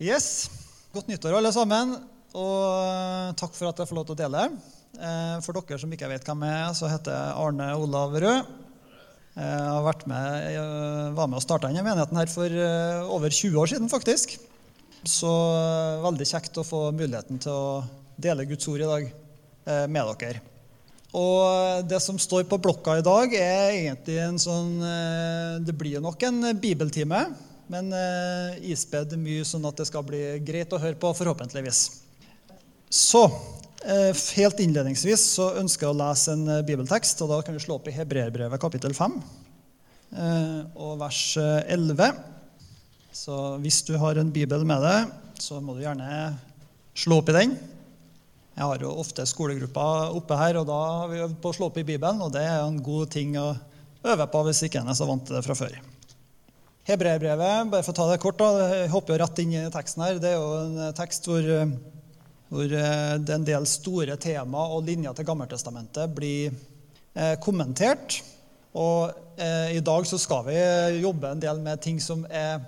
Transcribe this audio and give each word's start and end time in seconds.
Yes. 0.00 0.48
Godt 0.94 1.10
nyttår, 1.12 1.34
alle 1.36 1.50
sammen. 1.52 1.90
Og 2.32 2.60
eh, 2.72 3.32
takk 3.36 3.52
for 3.52 3.68
at 3.68 3.82
jeg 3.82 3.90
får 3.90 3.98
lov 3.98 4.06
til 4.08 4.14
å 4.14 4.20
dele. 4.22 4.44
Eh, 4.96 5.34
For 5.44 5.58
dere 5.58 5.76
som 5.82 5.92
ikke 5.92 6.08
vet 6.08 6.24
hvem 6.24 6.44
jeg 6.46 6.56
er, 6.56 6.70
så 6.78 6.88
heter 6.88 7.12
jeg 7.12 7.34
Arne 7.42 7.66
Olav 7.76 8.16
Rød. 8.16 8.54
Jeg 9.40 9.58
har 9.60 9.84
jeg 9.84 10.62
var 11.14 11.28
med 11.30 11.38
og 11.38 11.44
starta 11.44 11.68
denne 11.68 11.84
menigheten 11.84 12.18
her 12.18 12.32
for 12.32 12.48
eh, 12.48 13.12
over 13.12 13.28
20 13.28 13.60
år 13.60 13.70
siden, 13.74 13.92
faktisk. 13.92 14.38
Så 15.04 15.28
eh, 15.28 16.00
veldig 16.06 16.28
kjekt 16.32 16.56
å 16.56 16.64
få 16.64 16.80
muligheten 16.96 17.36
til 17.44 17.52
å 17.52 17.84
dele 18.16 18.48
Guds 18.48 18.72
ord 18.72 18.80
i 18.80 18.88
dag 18.88 19.06
eh, 19.10 19.84
med 19.84 20.10
dere. 20.24 20.40
Og 21.12 21.84
det 21.90 22.00
som 22.00 22.16
står 22.22 22.48
på 22.48 22.56
blokka 22.62 22.96
i 23.00 23.04
dag, 23.04 23.36
er 23.36 23.76
egentlig 23.82 24.16
en 24.22 24.40
sånn 24.40 24.76
eh, 24.80 25.54
Det 25.66 25.76
blir 25.76 26.00
nok 26.00 26.24
en 26.24 26.52
bibeltime, 26.56 27.24
men 27.70 27.92
eh, 27.94 28.58
ispedd 28.72 29.14
mye 29.20 29.46
sånn 29.46 29.66
at 29.68 29.78
det 29.78 29.86
skal 29.86 30.04
bli 30.06 30.20
greit 30.42 30.72
å 30.74 30.80
høre 30.82 30.98
på, 30.98 31.12
forhåpentligvis. 31.14 31.84
Så 32.90 33.22
eh, 33.86 34.10
helt 34.10 34.62
innledningsvis 34.62 35.22
så 35.36 35.52
ønsker 35.60 35.86
jeg 35.86 35.94
å 35.94 36.00
lese 36.00 36.34
en 36.34 36.46
eh, 36.56 36.64
bibeltekst, 36.66 37.22
og 37.22 37.30
da 37.30 37.40
kan 37.46 37.54
vi 37.54 37.62
slå 37.62 37.78
opp 37.78 37.86
i 37.86 37.94
Hebreerbrevet 37.94 38.62
kapittel 38.62 38.96
5 38.96 39.14
eh, 39.14 40.56
og 40.74 40.96
vers 41.04 41.22
eh, 41.38 41.74
11. 41.76 42.18
Så 43.14 43.36
hvis 43.62 43.82
du 43.86 43.94
har 44.02 44.18
en 44.18 44.32
bibel 44.34 44.66
med 44.66 44.82
deg, 44.82 45.14
så 45.40 45.60
må 45.62 45.76
du 45.76 45.84
gjerne 45.84 46.10
slå 46.98 47.20
opp 47.22 47.30
i 47.30 47.36
den. 47.38 47.54
Jeg 48.58 48.66
har 48.66 48.82
jo 48.82 48.90
ofte 49.00 49.24
skolegrupper 49.30 50.18
oppe 50.18 50.36
her, 50.36 50.58
og 50.60 50.66
da 50.68 50.80
har 51.04 51.08
vi 51.12 51.22
øvd 51.22 51.38
på 51.40 51.52
å 51.52 51.56
slå 51.56 51.70
opp 51.70 51.78
i 51.80 51.86
Bibelen. 51.86 52.20
Og 52.26 52.34
det 52.34 52.42
er 52.44 52.58
en 52.64 52.82
god 52.82 53.14
ting 53.14 53.38
å 53.40 53.54
øve 54.02 54.26
på 54.34 54.44
hvis 54.48 54.66
ikke 54.66 54.82
en 54.82 54.90
er 54.90 54.98
så 54.98 55.06
vant 55.08 55.22
til 55.26 55.38
det 55.38 55.46
fra 55.46 55.56
før. 55.56 55.78
Hebreerbrevet, 56.88 57.70
bare 57.70 57.84
for 57.84 57.92
å 57.92 57.98
ta 57.98 58.06
det 58.10 58.20
kort, 58.22 58.40
da, 58.40 58.66
jeg 58.72 58.90
hopper 58.92 59.14
jo 59.14 59.20
rett 59.20 59.40
inn 59.42 59.54
i 59.58 59.64
teksten 59.72 60.04
her. 60.04 60.20
Det 60.22 60.32
er 60.32 60.38
jo 60.38 60.50
en 60.62 60.96
tekst 60.96 61.28
hvor, 61.28 61.46
hvor 62.48 62.72
det 62.72 62.82
er 62.82 63.36
en 63.36 63.46
del 63.46 63.68
store 63.68 64.16
tema 64.20 64.64
og 64.72 64.88
linjer 64.88 65.16
til 65.18 65.28
Gammeltestamentet 65.28 66.16
blir 66.16 66.50
eh, 67.14 67.36
kommentert. 67.44 68.22
Og 68.72 69.10
eh, 69.36 69.76
i 69.76 69.82
dag 69.84 70.06
så 70.08 70.18
skal 70.20 70.46
vi 70.48 70.58
jobbe 71.02 71.34
en 71.34 71.42
del 71.42 71.60
med 71.62 71.82
ting 71.84 72.00
som 72.02 72.24
er 72.30 72.62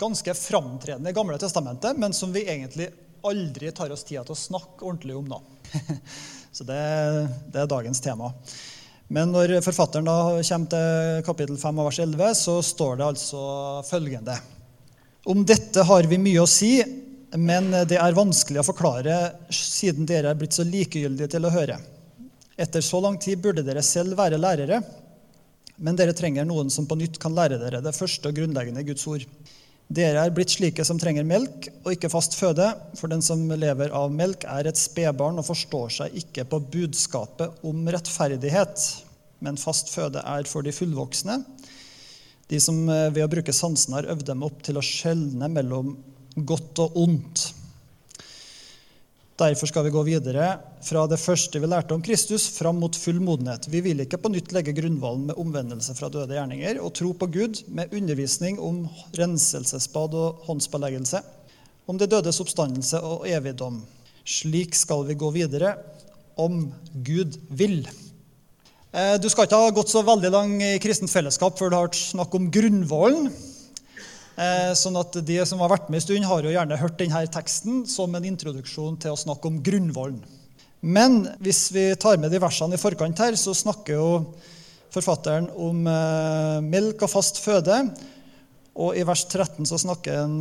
ganske 0.00 0.34
framtredende 0.34 1.10
i 1.10 1.16
Gamle 1.16 1.38
testamentet, 1.38 1.96
men 1.96 2.12
som 2.12 2.32
vi 2.32 2.44
egentlig 2.46 2.90
aldri 3.26 3.70
tar 3.72 3.92
oss 3.92 4.04
tida 4.04 4.24
til 4.24 4.34
å 4.34 4.42
snakke 4.42 4.84
ordentlig 4.84 5.16
om. 5.16 5.30
da. 5.30 5.40
Så 6.52 6.66
det, 6.66 6.82
det, 7.52 7.62
er 7.62 7.70
dagens 7.70 8.00
tema. 8.02 8.32
Men 9.10 9.32
når 9.34 9.56
forfatteren 9.66 10.06
da 10.06 10.16
kommer 10.46 10.70
til 10.70 11.22
kapittel 11.26 11.56
5 11.58 11.78
av 11.82 11.88
vers 11.88 11.98
11, 12.04 12.34
så 12.38 12.52
står 12.62 13.00
det 13.00 13.06
altså 13.08 13.40
følgende 13.88 14.36
Om 15.26 15.42
dette 15.42 15.82
har 15.88 16.06
vi 16.06 16.18
mye 16.22 16.44
å 16.44 16.50
si, 16.50 16.76
men 17.34 17.72
det 17.90 17.98
er 17.98 18.14
vanskelig 18.14 18.62
å 18.62 18.66
forklare 18.68 19.16
siden 19.54 20.06
dere 20.06 20.30
er 20.30 20.38
blitt 20.38 20.54
så 20.54 20.66
likegyldige 20.66 21.34
til 21.34 21.46
å 21.46 21.52
høre. 21.54 21.80
Etter 22.54 22.84
så 22.86 23.00
lang 23.02 23.18
tid 23.18 23.42
burde 23.42 23.66
dere 23.66 23.82
selv 23.82 24.14
være 24.18 24.38
lærere, 24.38 24.78
men 25.82 25.98
dere 25.98 26.14
trenger 26.14 26.46
noen 26.46 26.70
som 26.70 26.86
på 26.86 26.98
nytt 27.00 27.18
kan 27.18 27.34
lære 27.34 27.58
dere 27.58 27.82
det 27.82 27.96
første 27.96 28.30
og 28.30 28.38
grunnleggende 28.38 28.86
Guds 28.86 29.06
ord. 29.10 29.26
Dere 29.90 30.22
er 30.22 30.30
blitt 30.30 30.52
slike 30.54 30.84
som 30.86 31.00
trenger 31.02 31.26
melk 31.26 31.66
og 31.82 31.88
ikke 31.96 32.12
fast 32.12 32.36
føde, 32.38 32.68
for 32.94 33.10
den 33.10 33.24
som 33.26 33.42
lever 33.50 33.90
av 33.90 34.12
melk, 34.14 34.46
er 34.46 34.68
et 34.70 34.78
spedbarn 34.78 35.40
og 35.42 35.48
forstår 35.48 35.90
seg 35.96 36.18
ikke 36.20 36.44
på 36.46 36.60
budskapet 36.76 37.64
om 37.66 37.88
rettferdighet, 37.90 38.84
men 39.42 39.58
fast 39.58 39.90
føde 39.90 40.22
er 40.22 40.46
for 40.46 40.62
de 40.62 40.74
fullvoksne, 40.76 41.40
de 42.50 42.60
som 42.62 42.78
ved 42.86 43.18
å 43.24 43.30
bruke 43.30 43.54
sansene 43.54 43.98
har 43.98 44.12
øvd 44.14 44.28
dem 44.30 44.46
opp 44.46 44.62
til 44.66 44.78
å 44.78 44.84
skjelne 44.84 45.50
mellom 45.50 45.96
godt 46.38 46.84
og 46.86 46.96
ondt. 46.98 47.48
Derfor 49.40 49.70
skal 49.70 49.86
vi 49.86 49.90
gå 49.94 50.00
videre 50.04 50.46
fra 50.84 51.06
det 51.08 51.16
første 51.16 51.60
vi 51.62 51.68
lærte 51.70 51.94
om 51.96 52.02
Kristus, 52.04 52.44
fram 52.52 52.76
mot 52.82 52.92
full 52.92 53.22
modenhet. 53.24 53.64
Vi 53.72 53.80
vil 53.80 54.02
ikke 54.04 54.18
på 54.20 54.28
nytt 54.28 54.50
legge 54.52 54.74
grunnvollen 54.76 55.30
med 55.30 55.38
omvendelse 55.40 55.94
fra 55.96 56.10
døde 56.12 56.36
gjerninger 56.36 56.76
og 56.84 56.92
tro 56.98 57.14
på 57.16 57.28
Gud 57.32 57.62
med 57.72 57.94
undervisning 57.96 58.58
om 58.60 58.82
renselsesbad 59.16 60.12
og 60.12 60.42
håndspåleggelse, 60.44 61.22
om 61.88 61.96
det 61.96 62.10
dødes 62.12 62.42
oppstandelse 62.44 63.00
og 63.00 63.24
evigdom. 63.32 63.80
Slik 64.28 64.76
skal 64.76 65.06
vi 65.08 65.16
gå 65.16 65.32
videre, 65.32 65.72
om 66.36 66.66
Gud 66.92 67.40
vil. 67.48 67.86
Du 68.92 69.28
skal 69.32 69.48
ikke 69.48 69.62
ha 69.62 69.72
gått 69.72 69.88
så 69.92 70.04
veldig 70.04 70.34
lang 70.36 70.52
i 70.60 70.74
kristent 70.84 71.12
fellesskap 71.12 71.56
før 71.56 71.72
du 71.72 71.80
har 71.80 71.96
snakk 71.96 72.36
om 72.36 72.52
grunnvollen. 72.52 73.32
Sånn 74.78 74.96
at 74.96 75.18
De 75.26 75.36
som 75.44 75.60
har 75.60 75.68
vært 75.72 75.90
med 75.90 75.98
en 76.00 76.04
stund, 76.04 76.24
har 76.24 76.46
jo 76.46 76.52
gjerne 76.54 76.78
hørt 76.80 76.98
denne 77.00 77.20
teksten 77.28 77.82
som 77.90 78.14
en 78.16 78.24
introduksjon 78.24 78.96
til 79.02 79.12
å 79.12 79.18
snakke 79.20 79.50
om 79.50 79.58
grunnvollen. 79.64 80.22
Men 80.80 81.26
hvis 81.44 81.66
vi 81.74 81.90
tar 82.00 82.16
med 82.16 82.32
de 82.32 82.40
versene 82.40 82.78
i 82.78 82.80
forkant 82.80 83.20
her, 83.20 83.36
så 83.36 83.52
snakker 83.52 83.98
jo 83.98 84.06
forfatteren 84.94 85.50
om 85.60 85.84
melk 86.72 87.04
og 87.04 87.12
fast 87.12 87.42
føde. 87.44 87.82
Og 88.80 88.96
i 88.96 89.04
vers 89.04 89.26
13 89.28 89.68
så 89.68 89.76
snakker 89.82 90.22
han 90.22 90.40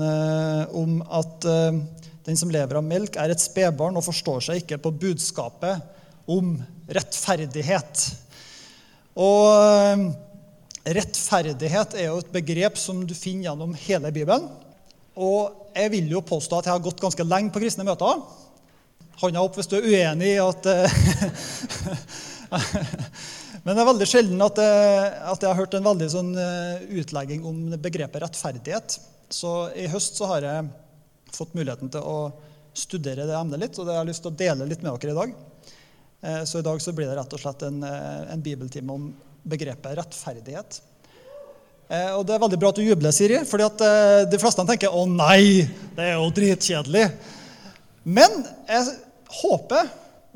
om 0.80 1.02
at 1.04 1.50
den 2.30 2.40
som 2.40 2.52
lever 2.54 2.80
av 2.80 2.86
melk, 2.86 3.20
er 3.20 3.34
et 3.34 3.44
spedbarn 3.44 4.00
og 4.00 4.06
forstår 4.06 4.48
seg 4.48 4.62
ikke 4.62 4.80
på 4.84 4.94
budskapet 5.02 5.84
om 6.30 6.56
rettferdighet. 6.88 8.04
Og 9.20 10.08
Rettferdighet 10.88 11.96
er 12.00 12.08
jo 12.08 12.20
et 12.22 12.32
begrep 12.32 12.78
som 12.80 13.02
du 13.06 13.12
finner 13.18 13.50
gjennom 13.50 13.74
hele 13.82 14.12
Bibelen. 14.16 14.48
Og 15.20 15.74
jeg 15.76 15.92
vil 15.92 16.08
jo 16.14 16.22
påstå 16.24 16.60
at 16.60 16.70
jeg 16.70 16.78
har 16.78 16.86
gått 16.86 17.02
ganske 17.04 17.26
lenge 17.28 17.52
på 17.52 17.60
kristne 17.60 17.84
møter. 17.88 18.22
Hånda 19.20 19.44
opp 19.44 19.58
hvis 19.60 19.68
du 19.68 19.76
er 19.80 19.90
uenig 19.90 20.30
i 20.38 20.40
at 20.40 20.70
Men 23.66 23.76
det 23.76 23.82
er 23.82 23.90
veldig 23.90 24.08
sjelden 24.08 24.42
at 24.42 24.62
jeg, 24.64 25.10
at 25.34 25.44
jeg 25.44 25.50
har 25.52 25.60
hørt 25.60 25.76
en 25.76 25.90
veldig 25.90 26.08
sånn 26.14 26.32
utlegging 27.02 27.44
om 27.46 27.58
begrepet 27.76 28.24
rettferdighet. 28.24 28.96
Så 29.30 29.52
i 29.76 29.90
høst 29.92 30.18
så 30.18 30.30
har 30.32 30.48
jeg 30.48 30.70
fått 31.36 31.54
muligheten 31.58 31.92
til 31.94 32.08
å 32.08 32.32
studere 32.74 33.28
det 33.28 33.36
emnet 33.36 33.60
litt, 33.62 33.76
og 33.78 33.86
det 33.86 33.94
har 33.94 34.06
jeg 34.06 34.14
lyst 34.14 34.24
til 34.24 34.32
å 34.32 34.40
dele 34.40 34.70
litt 34.70 34.82
med 34.86 34.96
dere 34.96 35.12
i 35.12 35.20
dag. 35.20 35.36
Så 36.48 36.62
i 36.62 36.66
dag 36.66 36.80
så 36.82 36.94
blir 36.96 37.12
det 37.12 37.18
rett 37.20 37.36
og 37.36 37.42
slett 37.44 37.68
en, 37.68 37.84
en 37.84 38.46
bibeltime 38.46 38.96
om 38.96 39.12
begrepet 39.50 39.98
rettferdighet. 40.00 40.80
Eh, 41.90 42.12
og 42.14 42.26
Det 42.28 42.36
er 42.36 42.44
veldig 42.44 42.60
bra 42.62 42.70
at 42.70 42.80
du 42.80 42.86
jubler, 42.86 43.14
Siri, 43.16 43.42
fordi 43.50 43.66
at 43.66 43.86
eh, 43.86 44.26
de 44.30 44.40
fleste 44.42 44.66
tenker 44.70 44.94
å 44.94 45.08
nei, 45.10 45.66
det 45.98 46.06
er 46.06 46.20
jo 46.20 46.30
dritkjedelig. 46.38 47.08
Men 48.06 48.44
jeg 48.70 48.94
håper 49.42 49.90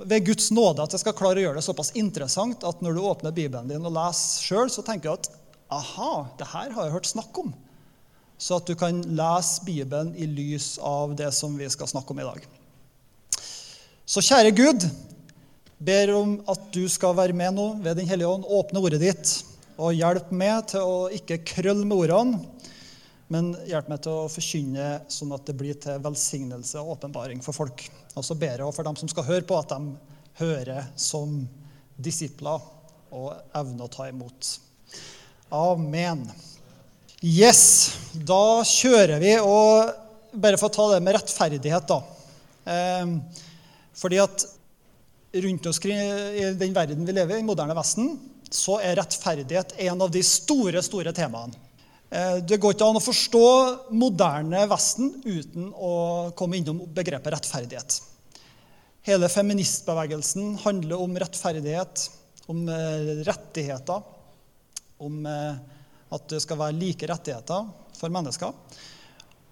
ved 0.03 0.25
Guds 0.25 0.49
nåde 0.53 0.83
at 0.83 0.95
jeg 0.95 1.03
skal 1.03 1.15
klare 1.17 1.39
å 1.39 1.45
gjøre 1.45 1.59
det 1.59 1.65
såpass 1.65 1.93
interessant 1.99 2.65
at 2.65 2.81
når 2.81 2.97
du 2.97 3.05
åpner 3.05 3.35
Bibelen 3.35 3.69
din 3.69 3.85
og 3.85 3.93
leser 3.93 4.47
sjøl, 4.47 4.71
så 4.73 4.83
tenker 4.85 5.11
du 5.11 5.13
at 5.13 5.29
aha, 5.73 6.25
det 6.39 6.49
her 6.49 6.73
har 6.73 6.87
jeg 6.87 6.95
hørt 6.95 7.09
snakk 7.09 7.37
om. 7.41 7.53
Så 8.41 8.57
at 8.57 8.67
du 8.67 8.75
kan 8.77 8.99
lese 9.15 9.63
Bibelen 9.65 10.11
i 10.19 10.27
lys 10.27 10.75
av 10.81 11.13
det 11.17 11.29
som 11.37 11.53
vi 11.57 11.69
skal 11.71 11.89
snakke 11.89 12.13
om 12.13 12.21
i 12.21 12.27
dag. 12.27 12.45
Så 14.05 14.25
kjære 14.25 14.51
Gud, 14.57 14.83
ber 15.83 16.13
om 16.15 16.37
at 16.49 16.69
du 16.75 16.83
skal 16.91 17.15
være 17.17 17.35
med 17.35 17.55
nå 17.57 17.67
ved 17.83 17.99
Den 17.99 18.09
hellige 18.09 18.29
ånd, 18.29 18.47
åpne 18.47 18.83
ordet 18.83 19.01
ditt 19.03 19.33
og 19.73 19.95
hjelp 19.97 20.29
meg 20.35 20.67
til 20.69 20.85
å 20.85 20.97
ikke 21.13 21.41
krølle 21.49 21.85
med 21.87 21.97
ordene, 21.97 22.41
men 23.33 23.53
hjelp 23.65 23.87
meg 23.89 24.03
til 24.05 24.13
å 24.13 24.29
forkynne 24.29 24.87
sånn 25.11 25.33
at 25.33 25.47
det 25.47 25.55
blir 25.57 25.79
til 25.81 25.97
velsignelse 26.03 26.77
og 26.81 26.97
åpenbaring 26.97 27.41
for 27.41 27.57
folk. 27.57 27.81
Og 28.13 28.25
så 28.27 28.37
ber 28.37 28.61
jeg 28.61 28.75
for 28.75 28.85
dem 28.85 28.99
som 28.99 29.09
skal 29.09 29.25
høre 29.25 29.47
på, 29.49 29.57
at 29.57 29.73
de 29.73 29.95
hører 30.37 30.85
som 30.99 31.39
disipler 31.97 32.61
og 33.13 33.33
evner 33.57 33.87
å 33.87 33.93
ta 33.93 34.05
imot. 34.11 34.51
Amen. 35.53 36.27
Yes, 37.23 37.93
da 38.13 38.61
kjører 38.67 39.21
vi. 39.23 39.33
Og 39.41 39.89
bare 40.33 40.59
for 40.59 40.69
å 40.69 40.75
ta 40.75 40.87
det 40.93 41.01
med 41.05 41.17
rettferdighet, 41.17 41.89
da. 41.89 41.99
Eh, 42.69 43.13
fordi 43.97 44.21
at 44.21 44.45
rundt 45.33 45.65
oss 45.65 45.79
i 45.85 46.53
den 46.59 46.73
verden 46.73 47.05
vi 47.05 47.15
lever 47.15 47.37
i, 47.37 47.41
i 47.41 47.47
moderne 47.47 47.75
Vesten, 47.77 48.13
så 48.53 48.77
er 48.83 48.97
rettferdighet 48.99 49.75
en 49.87 50.01
av 50.05 50.11
de 50.13 50.21
store, 50.25 50.81
store 50.85 51.13
temaene. 51.15 51.57
Det 52.45 52.59
går 52.61 52.75
ikke 52.75 52.85
an 52.85 52.99
å 52.99 53.01
forstå 53.01 53.45
moderne 53.97 54.67
Vesten 54.69 55.15
uten 55.25 55.71
å 55.73 55.93
komme 56.37 56.59
innom 56.59 56.83
begrepet 56.93 57.33
rettferdighet. 57.33 57.95
Hele 59.03 59.29
feministbevegelsen 59.33 60.53
handler 60.61 61.01
om 61.01 61.17
rettferdighet, 61.19 62.05
om 62.53 62.61
rettigheter, 63.25 64.05
om 65.01 65.25
at 65.25 66.29
det 66.29 66.43
skal 66.43 66.61
være 66.61 66.77
like 66.77 67.09
rettigheter 67.09 67.65
for 67.97 68.13
mennesker. 68.13 68.53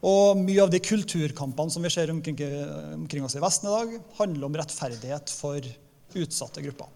Og 0.02 0.40
mye 0.42 0.64
av 0.64 0.72
de 0.74 0.80
kulturkampene 0.82 1.74
som 1.74 1.84
vi 1.86 1.92
ser 1.94 2.10
omkring, 2.10 2.40
omkring 2.96 3.26
oss 3.26 3.38
i 3.38 3.44
Vesten 3.44 3.70
i 3.70 3.76
dag, 3.76 3.92
handler 4.18 4.48
om 4.48 4.58
rettferdighet 4.58 5.34
for 5.34 5.68
utsatte 6.18 6.64
grupper. 6.66 6.90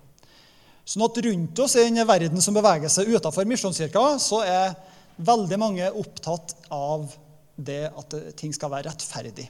Sånn 0.86 1.06
at 1.06 1.20
rundt 1.26 1.62
oss 1.62 1.76
i 1.78 1.86
denne 1.86 2.06
verden 2.06 2.42
som 2.42 2.58
beveger 2.58 2.92
seg 2.94 3.10
utenfor 3.14 3.48
Misjonskirka, 3.50 4.04
så 4.22 4.42
er 4.46 4.74
veldig 5.18 5.60
mange 5.62 5.92
opptatt 5.98 6.56
av 6.74 7.08
det 7.56 7.86
at 7.88 8.18
ting 8.38 8.54
skal 8.54 8.74
være 8.74 8.90
rettferdig. 8.90 9.48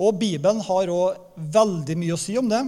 Og 0.00 0.16
Bibelen 0.20 0.62
har 0.64 0.90
òg 0.92 1.40
veldig 1.54 1.96
mye 1.98 2.14
å 2.16 2.20
si 2.20 2.36
om 2.40 2.48
det. 2.50 2.62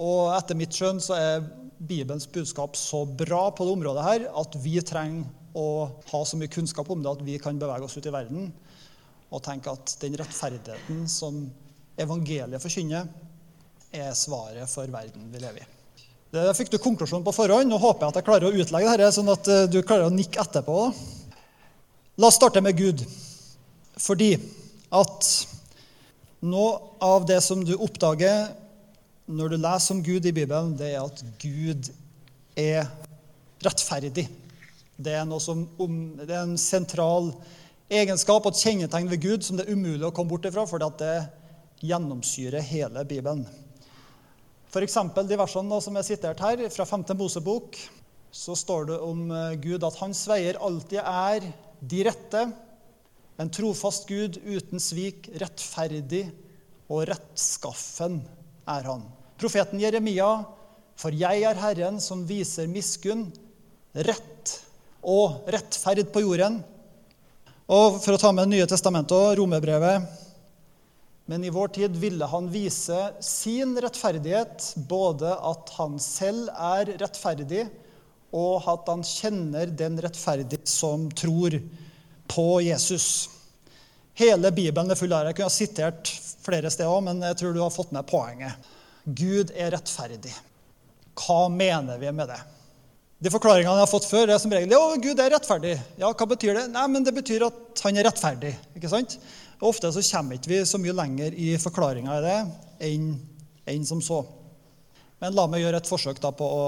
Og 0.00 0.32
etter 0.36 0.58
mitt 0.58 0.74
skjønn 0.74 1.02
så 1.04 1.16
er 1.18 1.44
Bibelens 1.82 2.28
budskap 2.30 2.78
så 2.78 3.02
bra 3.04 3.48
på 3.52 3.66
det 3.66 3.74
området 3.76 4.06
her 4.06 4.26
at 4.38 4.54
vi 4.62 4.78
trenger 4.86 5.26
å 5.58 5.66
ha 6.10 6.20
så 6.24 6.38
mye 6.40 6.52
kunnskap 6.52 6.88
om 6.90 7.02
det 7.02 7.10
at 7.12 7.24
vi 7.26 7.38
kan 7.42 7.58
bevege 7.60 7.86
oss 7.86 7.96
ut 7.98 8.08
i 8.08 8.14
verden 8.14 8.48
og 9.32 9.42
tenke 9.44 9.72
at 9.72 9.94
den 10.02 10.16
rettferdigheten 10.20 11.04
som 11.08 11.44
evangeliet 12.00 12.60
forkynner, 12.62 13.08
er 13.92 14.12
svaret 14.16 14.68
for 14.72 14.88
verden 14.88 15.28
vi 15.32 15.40
lever 15.40 15.64
i. 15.64 15.70
Det 16.32 16.54
fikk 16.56 16.70
du 16.72 16.78
konklusjonen 16.80 17.24
på 17.26 17.34
forhånd. 17.36 17.68
Nå 17.68 17.76
håper 17.80 18.06
jeg 18.06 18.12
at 18.12 18.18
jeg 18.20 18.26
klarer 18.28 18.48
å 18.48 18.62
utlegge 18.62 18.92
dette, 18.96 19.10
sånn 19.12 19.28
at 19.28 19.48
eh, 19.52 19.66
du 19.68 19.82
klarer 19.84 20.08
å 20.08 20.14
nikke 20.14 20.40
etterpå. 20.40 20.76
La 22.20 22.28
oss 22.30 22.38
starte 22.40 22.62
med 22.64 22.78
Gud. 22.78 23.04
Fordi 24.00 24.30
at 24.96 25.28
noe 26.48 26.70
av 27.04 27.26
det 27.28 27.38
som 27.44 27.60
du 27.64 27.74
oppdager 27.76 28.48
når 29.28 29.52
du 29.52 29.58
leser 29.60 29.94
om 29.94 30.00
Gud 30.04 30.24
i 30.26 30.32
Bibelen, 30.34 30.72
det 30.76 30.94
er 30.94 31.04
at 31.04 31.20
Gud 31.40 31.92
er 32.58 32.88
rettferdig. 33.62 34.26
Det 34.96 35.14
er, 35.16 35.38
som, 35.40 35.64
det 36.20 36.30
er 36.30 36.42
en 36.42 36.58
sentral 36.60 37.32
egenskap 37.92 38.44
og 38.44 38.52
et 38.52 38.62
kjennetegn 38.62 39.10
ved 39.10 39.22
Gud 39.22 39.46
som 39.46 39.58
det 39.58 39.66
er 39.66 39.76
umulig 39.76 40.06
å 40.08 40.12
komme 40.14 40.32
bort 40.32 40.46
ifra, 40.48 40.64
fordi 40.68 40.88
at 40.88 41.02
det 41.02 41.16
gjennomsyrer 41.88 42.64
hele 42.64 43.04
Bibelen. 43.08 43.44
F.eks. 44.72 44.96
de 45.28 45.36
versene 45.36 45.80
som 45.84 45.98
er 45.98 46.06
sitert 46.06 46.40
her, 46.40 46.62
fra 46.72 46.86
5. 46.88 47.04
Mosebok, 47.18 47.76
så 48.32 48.56
står 48.56 48.86
det 48.88 48.98
om 49.04 49.26
eh, 49.28 49.56
Gud 49.60 49.84
at 49.84 49.98
hans 50.00 50.22
veier 50.30 50.56
alltid 50.64 51.02
er 51.02 51.48
de 51.82 52.04
rette, 52.08 52.46
en 53.40 53.50
trofast 53.52 54.06
Gud 54.08 54.38
uten 54.44 54.80
svik, 54.80 55.28
rettferdig 55.40 56.24
og 56.92 57.04
rettskaffen 57.10 58.20
er 58.70 58.88
han. 58.88 59.04
Profeten 59.40 59.80
Jeremia, 59.82 60.30
for 60.96 61.12
jeg 61.16 61.44
er 61.48 61.58
Herren 61.60 61.98
som 62.00 62.24
viser 62.28 62.70
miskunn, 62.70 63.26
rett 63.92 64.56
og 65.02 65.48
rettferd 65.50 66.06
på 66.14 66.22
jorden. 66.22 66.60
Og 67.72 67.98
for 68.02 68.14
å 68.14 68.20
ta 68.20 68.32
med 68.34 68.50
nye 68.50 68.66
testamentet 68.68 69.14
og 69.16 69.38
romerbrevet 69.38 70.18
Men 71.30 71.44
i 71.46 71.52
vår 71.54 71.70
tid 71.76 71.94
ville 71.96 72.26
han 72.26 72.48
vise 72.50 72.96
sin 73.22 73.76
rettferdighet, 73.80 74.72
både 74.90 75.30
at 75.32 75.70
han 75.78 75.94
selv 76.02 76.50
er 76.50 76.90
rettferdig, 76.98 77.62
og 78.34 78.66
at 78.68 78.90
han 78.90 79.04
kjenner 79.06 79.70
den 79.70 80.00
rettferdige 80.02 80.66
som 80.68 81.06
tror 81.14 81.54
på 82.26 82.46
Jesus. 82.66 83.30
Hele 84.18 84.50
Bibelen 84.52 84.90
er 84.90 84.98
full 84.98 85.14
av. 85.14 85.30
Jeg 85.30 85.38
kunne 85.38 85.48
ha 85.48 85.54
sitert 85.54 86.10
flere 86.42 86.72
steder, 86.74 87.04
men 87.06 87.22
jeg 87.30 87.38
tror 87.38 87.54
du 87.54 87.62
har 87.62 87.72
fått 87.72 87.94
med 87.94 88.08
poenget. 88.10 88.72
Gud 89.04 89.54
er 89.56 89.72
rettferdig. 89.76 90.34
Hva 91.22 91.46
mener 91.52 92.02
vi 92.02 92.12
med 92.12 92.28
det? 92.34 92.40
De 93.22 93.30
forklaringene 93.30 93.76
jeg 93.76 93.84
har 93.84 93.90
fått 93.90 94.08
før, 94.10 94.32
er 94.34 94.40
som 94.42 94.50
regel 94.50 94.72
ja, 94.74 94.80
Gud 94.98 95.20
er 95.22 95.30
rettferdig. 95.30 95.76
Ja, 96.00 96.10
Hva 96.10 96.26
betyr 96.26 96.56
det? 96.58 96.64
Nei, 96.74 96.86
men 96.90 97.04
Det 97.06 97.14
betyr 97.14 97.44
at 97.46 97.82
han 97.84 97.98
er 98.00 98.08
rettferdig. 98.08 98.50
ikke 98.74 98.90
sant? 98.90 99.14
Og 99.60 99.68
Ofte 99.70 99.92
så 99.94 100.02
kommer 100.08 100.38
ikke 100.38 100.50
vi 100.50 100.62
så 100.66 100.80
mye 100.82 100.94
lenger 100.98 101.36
i 101.38 101.52
forklaringa 101.62 102.16
i 102.18 102.24
det 102.24 102.38
enn, 102.88 103.12
enn 103.70 103.84
som 103.86 104.00
så. 104.02 104.24
Men 105.22 105.36
la 105.36 105.44
meg 105.46 105.62
gjøre 105.62 105.78
et 105.78 105.86
forsøk 105.86 106.18
da 106.18 106.32
på 106.34 106.48
å 106.50 106.64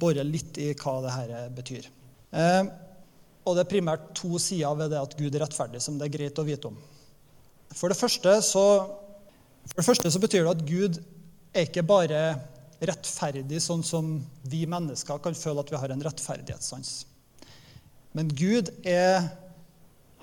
bore 0.00 0.24
litt 0.24 0.56
i 0.56 0.70
hva 0.72 0.94
det 1.04 1.16
her 1.18 1.50
betyr. 1.52 1.90
Eh, 2.32 2.62
og 3.44 3.58
det 3.58 3.66
er 3.66 3.72
primært 3.74 4.08
to 4.16 4.40
sider 4.40 4.72
ved 4.78 4.94
det 4.94 5.02
at 5.02 5.16
Gud 5.18 5.36
er 5.36 5.44
rettferdig, 5.44 5.82
som 5.84 5.98
det 6.00 6.08
er 6.08 6.14
greit 6.16 6.40
å 6.40 6.46
vite 6.48 6.70
om. 6.70 6.80
For 7.76 7.92
det 7.92 7.98
første 8.00 8.38
så, 8.46 8.64
det 9.76 9.84
første 9.84 10.08
så 10.14 10.22
betyr 10.22 10.46
det 10.46 10.54
at 10.54 10.64
Gud 10.64 11.02
er 11.52 11.68
ikke 11.68 11.84
bare 11.84 12.22
rettferdig 12.82 13.60
sånn 13.62 13.84
som 13.86 14.16
vi 14.48 14.64
mennesker 14.70 15.20
kan 15.22 15.36
føle 15.38 15.62
at 15.62 15.70
vi 15.72 15.78
har 15.78 15.94
en 15.94 16.04
rettferdighetssans. 16.04 16.92
Men 18.16 18.28
Gud 18.36 18.68
er, 18.84 19.30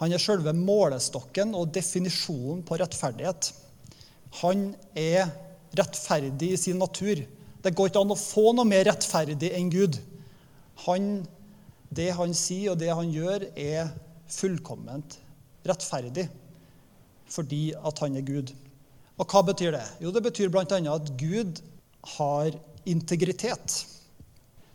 han 0.01 0.13
er 0.13 0.21
selve 0.21 0.53
målestokken 0.56 1.56
og 1.57 1.71
definisjonen 1.73 2.61
på 2.67 2.77
rettferdighet. 2.81 3.51
Han 4.44 4.69
er 4.97 5.31
rettferdig 5.79 6.53
i 6.53 6.61
sin 6.61 6.79
natur. 6.81 7.23
Det 7.63 7.73
går 7.75 7.89
ikke 7.89 8.03
an 8.03 8.13
å 8.13 8.19
få 8.19 8.51
noe 8.53 8.67
mer 8.67 8.85
rettferdig 8.89 9.51
enn 9.57 9.71
Gud. 9.73 9.97
Han 10.85 11.12
det 11.89 12.12
han 12.13 12.35
sier, 12.38 12.73
og 12.73 12.79
det 12.81 12.91
han 12.94 13.09
gjør, 13.09 13.47
er 13.57 13.89
fullkomment 14.29 15.17
rettferdig 15.65 16.29
fordi 17.29 17.75
at 17.85 18.00
han 18.01 18.15
er 18.17 18.25
Gud. 18.25 18.51
Og 19.21 19.29
hva 19.29 19.44
betyr 19.45 19.75
det? 19.75 19.83
Jo, 20.01 20.09
det 20.09 20.23
betyr 20.25 20.50
bl.a. 20.50 20.65
at 20.65 21.12
Gud 21.19 21.59
har 22.17 22.56
integritet. 22.89 23.83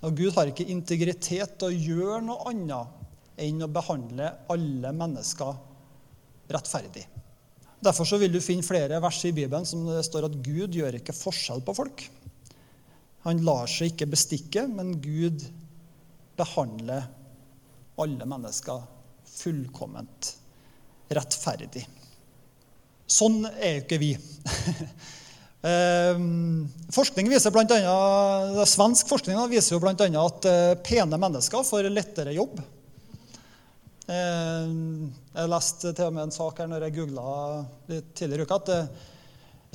Og 0.05 0.17
Gud 0.19 0.35
har 0.37 0.51
ikke 0.51 0.69
integritet 0.71 1.57
til 1.59 1.71
å 1.71 1.83
gjøre 1.95 2.21
noe 2.27 2.51
annet 2.51 3.41
enn 3.41 3.65
å 3.65 3.71
behandle 3.73 4.31
alle 4.53 4.93
mennesker 4.95 5.57
rettferdig. 6.55 7.07
Derfor 7.85 8.09
så 8.09 8.19
vil 8.21 8.33
du 8.33 8.41
finne 8.41 8.65
flere 8.65 9.01
vers 9.03 9.19
i 9.29 9.33
Bibelen 9.35 9.67
som 9.69 9.85
det 9.89 10.05
står 10.07 10.29
at 10.29 10.39
Gud 10.45 10.77
gjør 10.77 11.01
ikke 11.01 11.17
forskjell 11.17 11.65
på 11.65 11.75
folk. 11.77 12.05
Han 13.25 13.43
lar 13.45 13.69
seg 13.71 13.93
ikke 13.93 14.11
bestikke, 14.13 14.67
men 14.69 14.95
Gud 15.01 15.43
behandler 16.37 17.09
alle 18.01 18.29
mennesker 18.29 18.85
fullkomment 19.35 20.35
rettferdig. 21.15 21.85
Sånn 23.05 23.45
er 23.53 23.79
jo 23.79 23.85
ikke 23.85 24.01
vi. 24.01 24.15
Ehm, 25.65 26.67
forskning 26.93 27.31
viser 27.33 27.53
blant 27.55 27.71
annet, 27.73 28.59
Svensk 28.69 29.09
forskning 29.09 29.39
viser 29.49 29.73
jo 29.73 29.81
bl.a. 29.81 29.95
at 29.97 30.49
eh, 30.51 30.73
pene 30.85 31.17
mennesker 31.17 31.65
får 31.65 31.89
lettere 31.89 32.35
jobb. 32.37 32.59
Ehm, 34.13 35.09
jeg 35.33 35.49
leste 35.49 35.95
til 35.97 36.11
og 36.11 36.13
med 36.13 36.27
en 36.27 36.35
sak 36.35 36.61
her 36.61 36.69
når 36.69 36.85
jeg 36.85 36.97
googla 36.99 37.37
tidligere 37.89 38.45
i 38.45 38.45
uka 38.45 38.59
at 38.61 38.73
eh, 38.75 38.91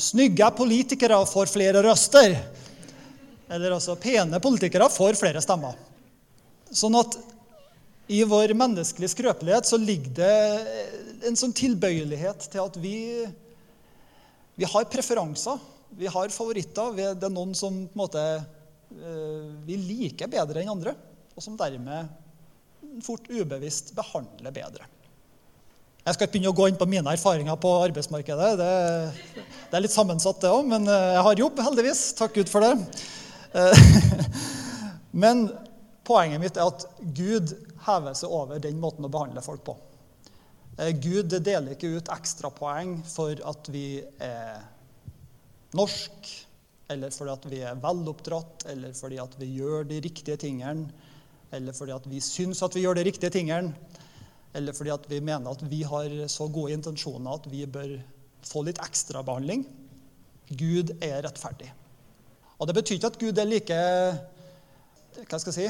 snygge 0.09 0.51
politikere 0.59 1.18
får 1.31 1.50
flere 1.50 1.81
røster. 1.88 2.38
Eller 3.50 3.74
altså 3.74 3.97
pene 3.97 4.38
politikere 4.45 4.91
får 4.94 5.18
flere 5.18 5.41
stemmer. 5.41 5.74
Sånn 6.69 7.00
at 7.01 7.18
i 8.13 8.21
vår 8.30 8.53
menneskelige 8.57 9.15
skrøpelighet 9.15 9.65
så 9.65 9.81
ligger 9.81 10.13
det 10.21 11.25
en 11.25 11.38
sånn 11.38 11.53
tilbøyelighet 11.57 12.46
til 12.53 12.62
at 12.62 12.77
vi, 12.77 12.96
vi 14.53 14.69
har 14.69 14.89
preferanser. 14.93 15.58
Vi 15.98 16.10
har 16.12 16.34
favoritter. 16.34 16.96
Det 17.15 17.25
er 17.25 17.34
noen 17.34 17.55
som 17.58 17.84
på 17.88 17.98
en 17.98 18.01
måte 18.03 18.24
eh, 18.38 19.46
vi 19.65 19.77
liker 19.77 20.31
bedre 20.31 20.62
enn 20.62 20.74
andre, 20.74 20.96
og 21.36 21.43
som 21.43 21.58
dermed 21.60 22.10
fort 23.05 23.27
ubevisst 23.29 23.93
behandler 23.98 24.53
bedre. 24.55 24.88
Jeg 26.05 26.15
skal 26.15 26.25
ikke 26.25 26.38
begynne 26.38 26.51
å 26.53 26.58
gå 26.58 26.69
inn 26.69 26.77
på 26.79 26.88
mine 26.89 27.13
erfaringer 27.13 27.58
på 27.62 27.72
arbeidsmarkedet. 27.84 28.51
Det, 28.60 28.69
det 29.69 29.77
er 29.77 29.84
litt 29.84 29.93
sammensatt, 29.93 30.39
det 30.41 30.53
òg, 30.53 30.67
men 30.69 30.88
eh, 30.89 31.10
jeg 31.17 31.25
har 31.29 31.43
jobb, 31.46 31.63
heldigvis. 31.69 32.03
Takk 32.19 32.38
Gud 32.39 32.51
for 32.51 32.65
det. 32.65 33.01
Eh, 33.58 33.89
men 35.25 35.50
Poenget 36.10 36.41
mitt 36.41 36.58
er 36.58 36.65
at 36.65 36.88
Gud 37.13 37.51
hever 37.86 38.15
seg 38.17 38.31
over 38.34 38.58
den 38.62 38.79
måten 38.81 39.05
å 39.05 39.12
behandle 39.13 39.43
folk 39.46 39.62
på. 39.67 39.75
Gud 41.03 41.36
deler 41.43 41.75
ikke 41.75 41.91
ut 42.00 42.10
ekstrapoeng 42.10 42.96
for 43.05 43.38
at 43.46 43.69
vi 43.69 44.00
er 44.24 44.63
norsk, 45.77 46.29
eller 46.89 47.13
fordi 47.13 47.33
at 47.33 47.47
vi 47.51 47.61
er 47.65 47.81
veloppdratt, 47.81 48.65
eller 48.71 48.95
fordi 48.97 49.19
at 49.21 49.35
vi 49.39 49.51
gjør 49.59 49.85
de 49.89 49.99
riktige 50.05 50.39
tingene, 50.41 50.89
eller 51.53 51.75
fordi 51.75 51.93
at 51.95 52.07
vi 52.09 52.21
syns 52.23 52.63
at 52.65 52.77
vi 52.77 52.85
gjør 52.85 52.99
de 52.99 53.05
riktige 53.09 53.33
tingene, 53.33 53.73
eller 54.57 54.73
fordi 54.73 54.93
at 54.93 55.05
vi 55.09 55.19
mener 55.21 55.51
at 55.51 55.61
vi 55.69 55.83
har 55.85 56.15
så 56.31 56.47
gode 56.49 56.73
intensjoner 56.73 57.38
at 57.38 57.45
vi 57.51 57.65
bør 57.69 57.99
få 58.49 58.63
litt 58.65 58.81
ekstrabehandling. 58.81 59.67
Gud 60.49 60.95
er 61.05 61.21
rettferdig. 61.25 61.69
Og 62.57 62.67
Det 62.67 62.75
betyr 62.75 62.97
ikke 62.97 63.13
at 63.13 63.19
Gud 63.21 63.38
er 63.38 63.47
like 63.47 63.79
hva 65.19 65.38
skal 65.41 65.51
jeg 65.51 65.57
si, 65.57 65.67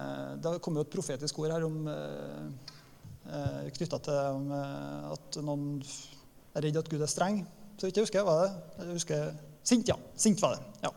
Eh, 0.00 0.32
det 0.40 0.58
kom 0.64 0.78
jo 0.78 0.84
et 0.84 0.92
profetisk 0.92 1.40
ord 1.42 1.54
her 1.54 1.66
om 1.66 1.88
eh, 1.90 2.44
eh, 3.28 3.64
knytta 3.76 3.98
til 4.06 4.52
at 5.10 5.40
noen 5.44 5.80
er 6.54 6.66
redd 6.66 6.80
at 6.80 6.90
Gud 6.92 7.02
er 7.04 7.10
streng. 7.10 7.42
Så 7.80 7.88
vidt 7.88 7.96
jeg 7.96 8.04
husker, 8.04 8.24
var 8.28 8.42
det. 8.44 8.48
Jeg 8.76 8.94
husker, 8.98 9.28
Sint, 9.64 9.88
ja. 9.88 9.96
Sint 10.20 10.40
var 10.42 10.58
det. 10.58 10.80
ja. 10.84 10.90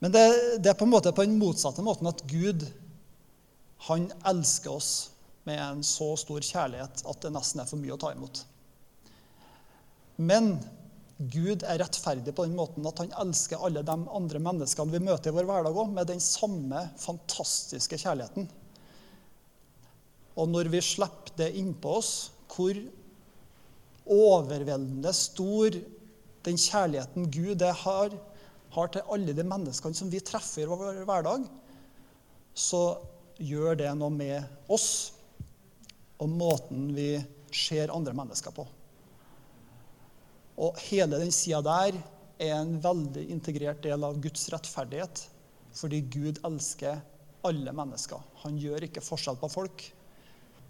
Men 0.00 0.12
det, 0.12 0.24
det, 0.60 0.68
er 0.68 0.76
på 0.76 0.84
en 0.84 0.92
måte 0.92 1.12
på 1.12 1.24
den 1.24 1.38
motsatte 1.40 1.84
måten 1.84 2.08
at 2.08 2.20
Gud 2.28 2.66
han 3.86 4.06
elsker 4.28 4.74
oss 4.74 4.90
med 5.48 5.60
en 5.60 5.80
så 5.84 6.10
stor 6.20 6.44
kjærlighet 6.44 7.02
at 7.08 7.24
det 7.24 7.32
nesten 7.32 7.62
er 7.62 7.68
for 7.68 7.80
mye 7.80 7.96
å 7.96 8.00
ta 8.00 8.12
imot. 8.12 8.42
Men 10.20 10.52
Gud 11.32 11.64
er 11.68 11.80
rettferdig 11.80 12.32
på 12.36 12.44
den 12.44 12.56
måten 12.56 12.84
at 12.88 13.00
han 13.00 13.12
elsker 13.24 13.60
alle 13.64 13.84
de 13.84 13.96
andre 14.20 14.40
menneskene 14.40 14.92
vi 14.92 15.02
møter 15.04 15.32
i 15.32 15.36
vår 15.36 15.48
hverdag 15.48 15.80
òg, 15.80 15.92
med 15.96 16.08
den 16.12 16.20
samme 16.24 16.86
fantastiske 17.00 18.00
kjærligheten. 18.00 18.48
Og 20.40 20.48
når 20.48 20.72
vi 20.72 20.84
slipper 20.84 21.36
det 21.40 21.54
innpå 21.60 21.96
oss, 22.00 22.14
hvor 22.52 22.76
overveldende 24.06 25.12
stor 25.16 25.76
den 26.46 26.58
kjærligheten 26.58 27.28
Gud 27.32 27.62
har, 27.62 28.14
har 28.74 28.92
til 28.92 29.12
alle 29.12 29.34
de 29.36 29.44
menneskene 29.44 29.96
som 29.96 30.10
vi 30.12 30.22
treffer 30.24 30.64
i 30.64 30.70
vår 30.70 31.02
hverdag, 31.08 31.44
så 32.54 33.00
gjør 33.40 33.78
det 33.80 33.90
noe 33.96 34.12
med 34.12 34.70
oss 34.72 34.90
og 36.20 36.28
måten 36.28 36.90
vi 36.96 37.14
ser 37.56 37.92
andre 37.92 38.14
mennesker 38.16 38.54
på. 38.54 38.66
Og 40.60 40.76
hele 40.90 41.20
den 41.22 41.32
sida 41.32 41.62
der 41.64 41.96
er 42.40 42.56
en 42.58 42.76
veldig 42.82 43.26
integrert 43.32 43.80
del 43.84 44.04
av 44.04 44.18
Guds 44.20 44.48
rettferdighet. 44.52 45.22
Fordi 45.76 46.00
Gud 46.12 46.40
elsker 46.44 47.00
alle 47.46 47.72
mennesker. 47.72 48.20
Han 48.42 48.58
gjør 48.60 48.84
ikke 48.88 49.04
forskjell 49.04 49.38
på 49.40 49.48
folk. 49.52 49.84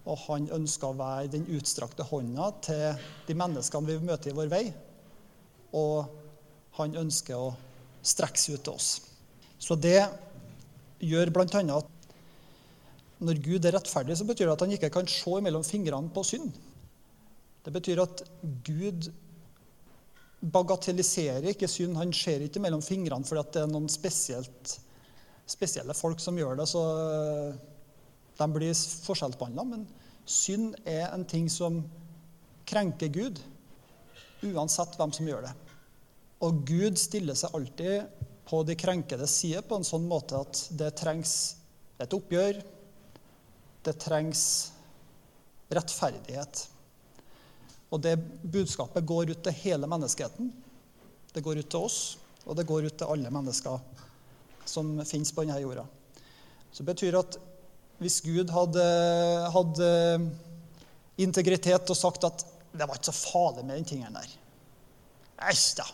Og 0.09 0.17
han 0.27 0.49
ønsker 0.57 0.89
å 0.89 0.97
være 0.97 1.33
den 1.35 1.45
utstrakte 1.57 2.07
hånda 2.09 2.47
til 2.65 3.03
de 3.27 3.37
menneskene 3.37 3.91
vi 3.91 4.09
møter 4.09 4.33
i 4.33 4.37
vår 4.37 4.49
vei. 4.53 4.65
Og 5.77 6.09
han 6.79 6.97
ønsker 7.03 7.37
å 7.37 7.53
strekke 8.01 8.41
seg 8.41 8.57
ut 8.57 8.65
til 8.69 8.79
oss. 8.79 8.91
Så 9.61 9.77
det 9.77 10.01
gjør 11.05 11.33
bl.a. 11.35 11.61
at 11.77 11.89
når 13.21 13.41
Gud 13.45 13.67
er 13.69 13.77
rettferdig, 13.77 14.17
så 14.17 14.25
betyr 14.25 14.49
det 14.49 14.55
at 14.55 14.63
han 14.65 14.73
ikke 14.73 14.93
kan 14.95 15.09
se 15.11 15.41
mellom 15.45 15.65
fingrene 15.67 16.09
på 16.15 16.25
synd. 16.25 16.55
Det 17.61 17.73
betyr 17.75 18.01
at 18.01 18.23
Gud 18.65 19.11
bagatelliserer 20.41 21.51
ikke 21.53 21.69
synd. 21.69 21.99
Han 22.01 22.15
ser 22.17 22.47
ikke 22.47 22.63
mellom 22.65 22.81
fingrene 22.85 23.29
fordi 23.29 23.45
det 23.53 23.67
er 23.67 23.69
noen 23.69 23.91
spesielle 23.93 25.99
folk 25.99 26.25
som 26.25 26.39
gjør 26.41 26.63
det, 26.63 26.67
så 26.71 26.83
de 28.41 28.49
blir 28.55 28.75
forskjellsbehandla. 29.07 29.65
Men 29.69 29.87
synd 30.29 30.79
er 30.89 31.09
en 31.11 31.27
ting 31.29 31.49
som 31.53 31.83
krenker 32.69 33.13
Gud, 33.13 33.41
uansett 34.47 34.97
hvem 34.99 35.13
som 35.15 35.29
gjør 35.29 35.47
det. 35.49 35.55
Og 36.47 36.63
Gud 36.69 36.97
stiller 37.01 37.37
seg 37.37 37.55
alltid 37.57 38.27
på 38.49 38.63
de 38.67 38.77
krenkedes 38.79 39.35
side 39.43 39.63
på 39.69 39.79
en 39.79 39.87
sånn 39.87 40.09
måte 40.09 40.41
at 40.41 40.65
det 40.75 40.95
trengs 40.99 41.35
et 42.01 42.17
oppgjør. 42.17 42.63
Det 43.85 43.97
trengs 44.01 44.43
rettferdighet. 45.71 46.65
Og 47.91 48.03
det 48.03 48.17
budskapet 48.43 49.07
går 49.07 49.35
ut 49.35 49.45
til 49.45 49.59
hele 49.65 49.89
menneskeheten. 49.91 50.51
Det 51.35 51.43
går 51.45 51.61
ut 51.61 51.71
til 51.71 51.87
oss, 51.87 52.01
og 52.47 52.57
det 52.59 52.67
går 52.67 52.89
ut 52.89 52.97
til 52.99 53.13
alle 53.13 53.31
mennesker 53.31 53.79
som 54.67 54.97
finnes 55.07 55.33
på 55.35 55.45
denne 55.45 55.61
jorda. 55.63 55.85
Så 56.71 56.83
det 56.83 56.93
betyr 56.93 57.19
at 57.19 57.39
hvis 58.01 58.21
Gud 58.25 58.49
hadde, 58.53 58.85
hadde 59.53 59.89
integritet 61.21 61.93
og 61.93 61.99
sagt 61.99 62.25
at 62.25 62.45
det 62.71 62.87
var 62.87 62.97
ikke 62.97 63.11
så 63.11 63.17
farlig 63.17 63.65
med 63.67 63.77
den 63.77 63.89
tingen 63.89 64.15
der 64.17 64.37
Æsj, 65.51 65.81
da. 65.81 65.87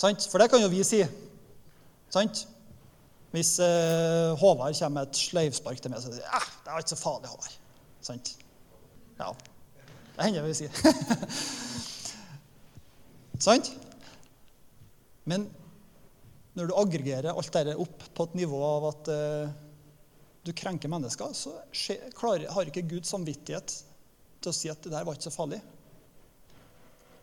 For 0.00 0.40
det 0.40 0.48
kan 0.50 0.62
jo 0.62 0.70
vi 0.72 0.80
si. 0.84 1.02
Sant? 2.12 2.46
Hvis 3.34 3.58
eh, 3.60 4.32
Håvard 4.40 4.76
kommer 4.78 5.02
med 5.02 5.10
et 5.10 5.18
sleivspark 5.18 5.82
til 5.82 5.92
meg 5.92 6.00
så 6.00 6.12
sier 6.14 6.24
eh, 6.24 6.46
det 6.64 6.70
var 6.70 6.84
ikke 6.84 6.94
så 6.94 7.00
farlig, 7.00 7.28
Håvard. 7.32 7.56
Sant? 8.04 8.30
Ja. 9.18 9.32
Det 10.14 10.28
hender 10.28 10.46
vi 10.46 10.54
sier. 10.56 10.72
Sant? 13.46 13.72
Men 15.28 15.48
når 16.54 16.70
du 16.70 16.76
aggregerer 16.78 17.34
alt 17.34 17.52
dette 17.52 17.76
opp 17.82 18.06
på 18.14 18.28
et 18.28 18.36
nivå 18.38 18.60
av 18.64 18.88
at 18.92 19.10
uh, 19.10 19.54
du 20.44 20.52
krenker 20.52 20.92
mennesker, 20.92 21.32
så 21.32 21.54
har 22.52 22.68
ikke 22.68 22.84
Gud 22.88 23.08
samvittighet 23.08 23.78
til 24.44 24.52
å 24.52 24.56
si 24.56 24.70
at 24.72 24.82
det 24.84 24.92
der 24.92 25.06
var 25.06 25.16
ikke 25.16 25.30
så 25.30 25.34
farlig. 25.34 25.60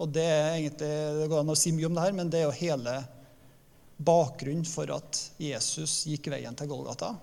Og 0.01 0.09
Det 0.09 0.25
er 0.25 0.55
egentlig, 0.55 0.89
det 1.19 1.27
går 1.29 1.43
an 1.43 1.53
å 1.53 1.59
si 1.59 1.73
mye 1.75 1.85
om 1.85 1.97
det 1.97 2.05
her, 2.07 2.15
men 2.17 2.31
det 2.33 2.41
er 2.41 2.47
jo 2.47 2.57
hele 2.57 2.95
bakgrunnen 4.01 4.65
for 4.65 4.89
at 4.95 5.19
Jesus 5.37 5.99
gikk 6.09 6.31
veien 6.33 6.57
til 6.57 6.71
Golgata. 6.71 7.13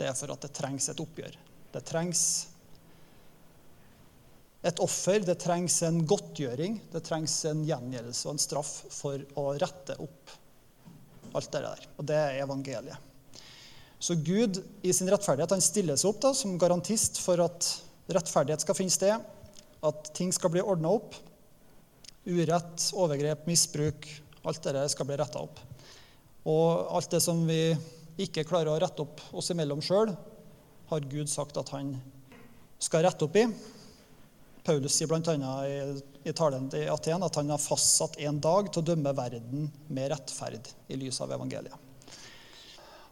Det 0.00 0.08
er 0.08 0.16
for 0.16 0.32
at 0.32 0.46
det 0.46 0.54
trengs 0.56 0.88
et 0.88 1.02
oppgjør. 1.04 1.36
Det 1.74 1.84
trengs 1.84 2.24
et 4.64 4.80
offer. 4.80 5.20
Det 5.20 5.36
trengs 5.42 5.76
en 5.84 6.00
godtgjøring, 6.08 6.80
det 6.94 7.04
trengs 7.04 7.36
en 7.50 7.60
gjengjeldelse 7.68 8.28
og 8.28 8.34
en 8.34 8.46
straff 8.46 8.72
for 8.96 9.20
å 9.36 9.50
rette 9.60 9.98
opp 10.00 10.38
alt 11.34 11.52
det 11.52 11.64
der. 11.66 11.84
Og 11.98 12.08
det 12.08 12.20
er 12.22 12.40
evangeliet. 12.46 13.13
Så 13.98 14.16
Gud 14.20 14.60
i 14.82 14.92
sin 14.92 15.08
rettferdighet 15.10 15.54
han 15.54 15.64
stiller 15.64 15.98
seg 16.00 16.12
opp 16.12 16.20
da, 16.24 16.32
som 16.36 16.58
garantist 16.60 17.20
for 17.22 17.40
at 17.44 17.68
rettferdighet 18.12 18.64
skal 18.64 18.76
finne 18.76 18.92
sted, 18.92 19.30
at 19.84 20.10
ting 20.16 20.32
skal 20.34 20.52
bli 20.52 20.64
ordna 20.64 20.92
opp. 20.96 21.16
Urett, 22.24 22.88
overgrep, 22.96 23.44
misbruk, 23.48 24.08
alt 24.44 24.64
dette 24.64 24.86
skal 24.92 25.08
bli 25.08 25.18
retta 25.20 25.42
opp. 25.44 25.60
Og 26.48 26.96
alt 26.96 27.12
det 27.16 27.22
som 27.24 27.40
vi 27.48 27.72
ikke 28.20 28.44
klarer 28.48 28.72
å 28.72 28.80
rette 28.80 29.04
opp 29.04 29.22
oss 29.36 29.50
imellom 29.52 29.80
sjøl, 29.84 30.12
har 30.90 31.08
Gud 31.08 31.30
sagt 31.32 31.56
at 31.60 31.72
han 31.72 31.94
skal 32.82 33.06
rette 33.06 33.24
opp 33.24 33.38
i. 33.40 33.46
Paulus 34.64 34.96
sier 34.96 35.08
bl.a. 35.08 35.48
I, 35.68 35.74
i 36.24 36.32
talen 36.36 36.70
til 36.72 36.88
Aten 36.92 37.24
at 37.24 37.40
han 37.40 37.52
har 37.52 37.60
fastsatt 37.60 38.16
en 38.24 38.40
dag 38.44 38.70
til 38.72 38.80
å 38.80 38.88
dømme 38.92 39.12
verden 39.16 39.68
med 39.92 40.12
rettferd 40.12 40.72
i 40.88 41.00
lys 41.00 41.20
av 41.24 41.32
evangeliet. 41.36 41.76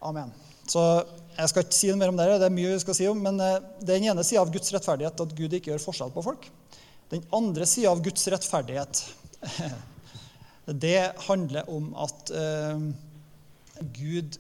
Amen. 0.03 0.33
Så 0.71 0.83
Jeg 1.33 1.49
skal 1.49 1.65
ikke 1.65 1.77
si 1.79 1.89
noe 1.89 1.99
mer 2.01 2.13
om 2.13 2.19
det, 2.21 2.27
det 2.43 2.47
er 2.47 2.53
mye 2.55 2.75
vi 2.75 2.81
skal 2.83 2.97
si 2.97 3.07
om, 3.09 3.21
men 3.25 3.41
eh, 3.41 3.55
det 3.81 3.95
er 3.95 4.03
den 4.03 4.11
ene 4.13 4.25
sida 4.27 4.43
av 4.43 4.51
Guds 4.53 4.69
rettferdighet 4.75 5.23
at 5.25 5.35
Gud 5.39 5.55
ikke 5.57 5.73
gjør 5.73 5.81
forskjell 5.81 6.13
på 6.13 6.25
folk. 6.27 6.45
Den 7.13 7.25
andre 7.33 7.65
sida 7.69 7.89
av 7.89 8.03
Guds 8.05 8.27
rettferdighet 8.29 9.01
det 10.85 10.99
handler 11.25 11.71
om 11.73 11.89
at 12.05 12.31
uh, 12.37 12.85
Gud 13.97 14.39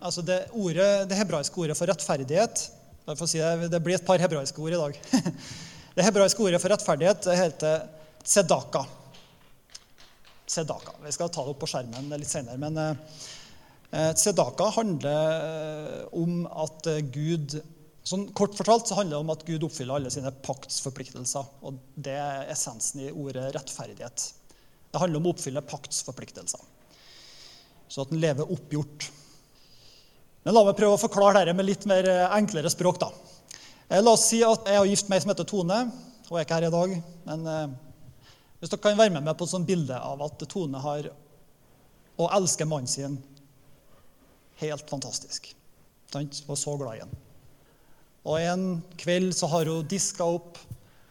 Altså 0.00 0.22
det, 0.24 0.46
ordet, 0.56 1.10
det 1.10 1.16
hebraiske 1.18 1.60
ordet 1.60 1.74
for 1.76 1.90
rettferdighet 1.90 2.62
si 3.28 3.36
det, 3.36 3.68
det 3.68 3.80
blir 3.84 3.98
et 3.98 4.06
par 4.06 4.22
hebraiske 4.22 4.62
ord 4.62 4.72
i 4.72 4.80
dag. 4.80 4.96
Det 5.96 6.04
hebraiske 6.06 6.40
ordet 6.40 6.60
for 6.62 6.70
rettferdighet 6.72 7.24
det 7.26 7.34
heter 7.36 7.80
tzedaka. 8.22 8.84
tzedaka. 10.46 10.92
Vi 11.04 11.12
skal 11.12 11.28
ta 11.28 11.42
det 11.42 11.50
opp 11.50 11.58
på 11.60 11.68
skjermen 11.68 12.12
litt 12.14 12.30
senere. 12.30 12.56
Men 12.62 12.78
eh, 12.78 13.18
tzedaka 13.90 14.68
handler 14.76 15.32
eh, 15.34 16.02
om 16.14 16.44
at 16.46 16.86
Gud 17.10 17.56
sånn 18.06 18.28
Kort 18.36 18.56
fortalt 18.58 18.88
så 18.88 18.96
handler 18.98 19.18
det 19.18 19.24
om 19.24 19.32
at 19.34 19.42
Gud 19.46 19.64
oppfyller 19.66 19.98
alle 19.98 20.10
sine 20.12 20.32
paktsforpliktelser. 20.46 21.48
Og 21.66 21.78
det 21.94 22.16
er 22.18 22.50
essensen 22.52 23.04
i 23.04 23.10
ordet 23.12 23.50
rettferdighet. 23.54 24.26
Det 24.90 25.00
handler 25.02 25.20
om 25.20 25.30
å 25.30 25.34
oppfylle 25.34 25.62
paktsforpliktelser. 25.66 26.62
Så 27.90 28.04
at 28.04 28.14
en 28.14 28.22
lever 28.22 28.50
oppgjort. 28.50 29.10
Men 30.46 30.56
la 30.56 30.64
meg 30.64 30.78
prøve 30.78 30.96
å 30.96 31.02
forklare 31.02 31.42
dette 31.42 31.56
med 31.58 31.68
litt 31.68 31.86
mer 31.90 32.06
eh, 32.08 32.36
enklere 32.38 32.72
språk. 32.72 33.00
da. 33.02 33.10
Eh, 33.90 34.00
la 34.00 34.14
oss 34.14 34.28
si 34.30 34.40
at 34.46 34.66
jeg 34.70 34.80
har 34.80 34.88
gift 34.88 35.10
meg 35.12 35.22
som 35.22 35.34
heter 35.34 35.48
Tone. 35.48 35.80
Hun 36.30 36.38
er 36.38 36.46
ikke 36.46 36.58
her 36.58 36.70
i 36.70 36.74
dag. 36.74 36.94
Men 37.26 37.48
eh, 37.52 37.74
hvis 38.60 38.72
dere 38.72 38.84
kan 38.86 38.98
være 38.98 39.14
med 39.18 39.26
meg 39.26 39.36
på 39.36 39.46
et 39.46 39.52
sånt 39.52 39.68
bilde 39.68 39.98
av 39.98 40.22
at 40.26 40.46
Tone 40.50 40.82
har 40.82 41.10
og 42.20 42.32
elsker 42.36 42.68
mannen 42.68 42.90
sin 42.90 43.14
helt 44.60 44.90
fantastisk. 44.90 45.50
Sant? 46.12 46.42
Var 46.46 46.58
så 46.58 46.76
glad 46.80 46.98
i 46.98 47.02
ham. 47.04 47.12
Og 48.28 48.36
en 48.40 48.64
kveld 49.00 49.32
så 49.36 49.48
har 49.48 49.70
hun 49.70 49.86
diska 49.88 50.26
opp, 50.26 50.58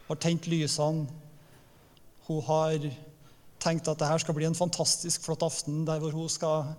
har 0.08 0.20
tent 0.22 0.48
lysene. 0.52 1.08
Hun 2.30 2.44
har 2.46 2.86
tenkt 3.60 3.90
at 3.90 4.00
dette 4.00 4.24
skal 4.24 4.38
bli 4.38 4.48
en 4.48 4.58
fantastisk 4.58 5.26
flott 5.26 5.44
aften 5.44 5.82
der 5.88 6.02
hvor 6.02 6.14
hun 6.16 6.30
skal 6.32 6.70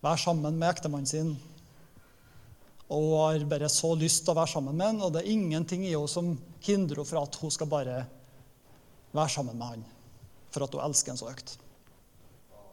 være 0.00 0.22
sammen 0.22 0.56
med 0.56 0.70
ektemannen 0.70 1.08
sin 1.10 1.34
og 2.90 3.02
hun 3.02 3.18
har 3.22 3.44
bare 3.46 3.68
så 3.70 3.92
lyst 3.94 4.24
til 4.24 4.32
å 4.32 4.40
være 4.40 4.50
sammen 4.50 4.74
med 4.74 4.88
ham, 4.88 5.02
og 5.06 5.12
det 5.14 5.22
er 5.22 5.30
ingenting 5.30 5.84
i 5.86 5.92
henne 5.92 6.10
som 6.10 6.32
hindrer 6.66 6.98
henne 6.98 7.06
fra 7.06 7.22
at 7.22 7.36
hun 7.38 7.52
skal 7.54 7.70
bare 7.70 8.00
være 9.14 9.30
sammen 9.30 9.58
med 9.58 9.76
han, 9.76 9.84
for 10.50 10.66
at 10.66 10.74
hun 10.74 10.82
elsker 10.88 11.14
ham 11.14 11.20
så 11.20 11.30
høyt. 11.30 11.54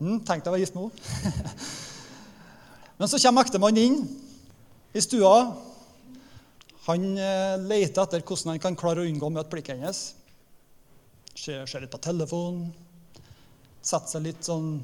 Mm, 0.02 0.18
Tenk 0.26 0.42
deg 0.42 0.50
å 0.50 0.56
være 0.56 0.64
gift 0.66 0.78
med 0.78 0.90
henne. 0.90 1.54
Men 2.98 3.10
så 3.10 3.20
kommer 3.22 3.46
ektemannen 3.46 3.84
inn 3.84 3.98
i 4.98 5.02
stua. 5.02 5.34
Han 6.88 7.08
eh, 7.20 7.56
leter 7.68 8.04
etter 8.04 8.24
hvordan 8.24 8.56
han 8.56 8.64
kan 8.64 8.78
klare 8.80 9.04
å 9.04 9.10
unngå 9.10 9.28
å 9.28 9.34
møte 9.34 9.52
blikket 9.52 9.78
hennes. 9.78 10.02
Ser, 11.38 11.68
litt 11.84 11.94
på 11.94 12.00
telefonen, 12.02 12.72
setter 13.86 14.16
seg 14.16 14.24
litt 14.26 14.48
sånn 14.48 14.80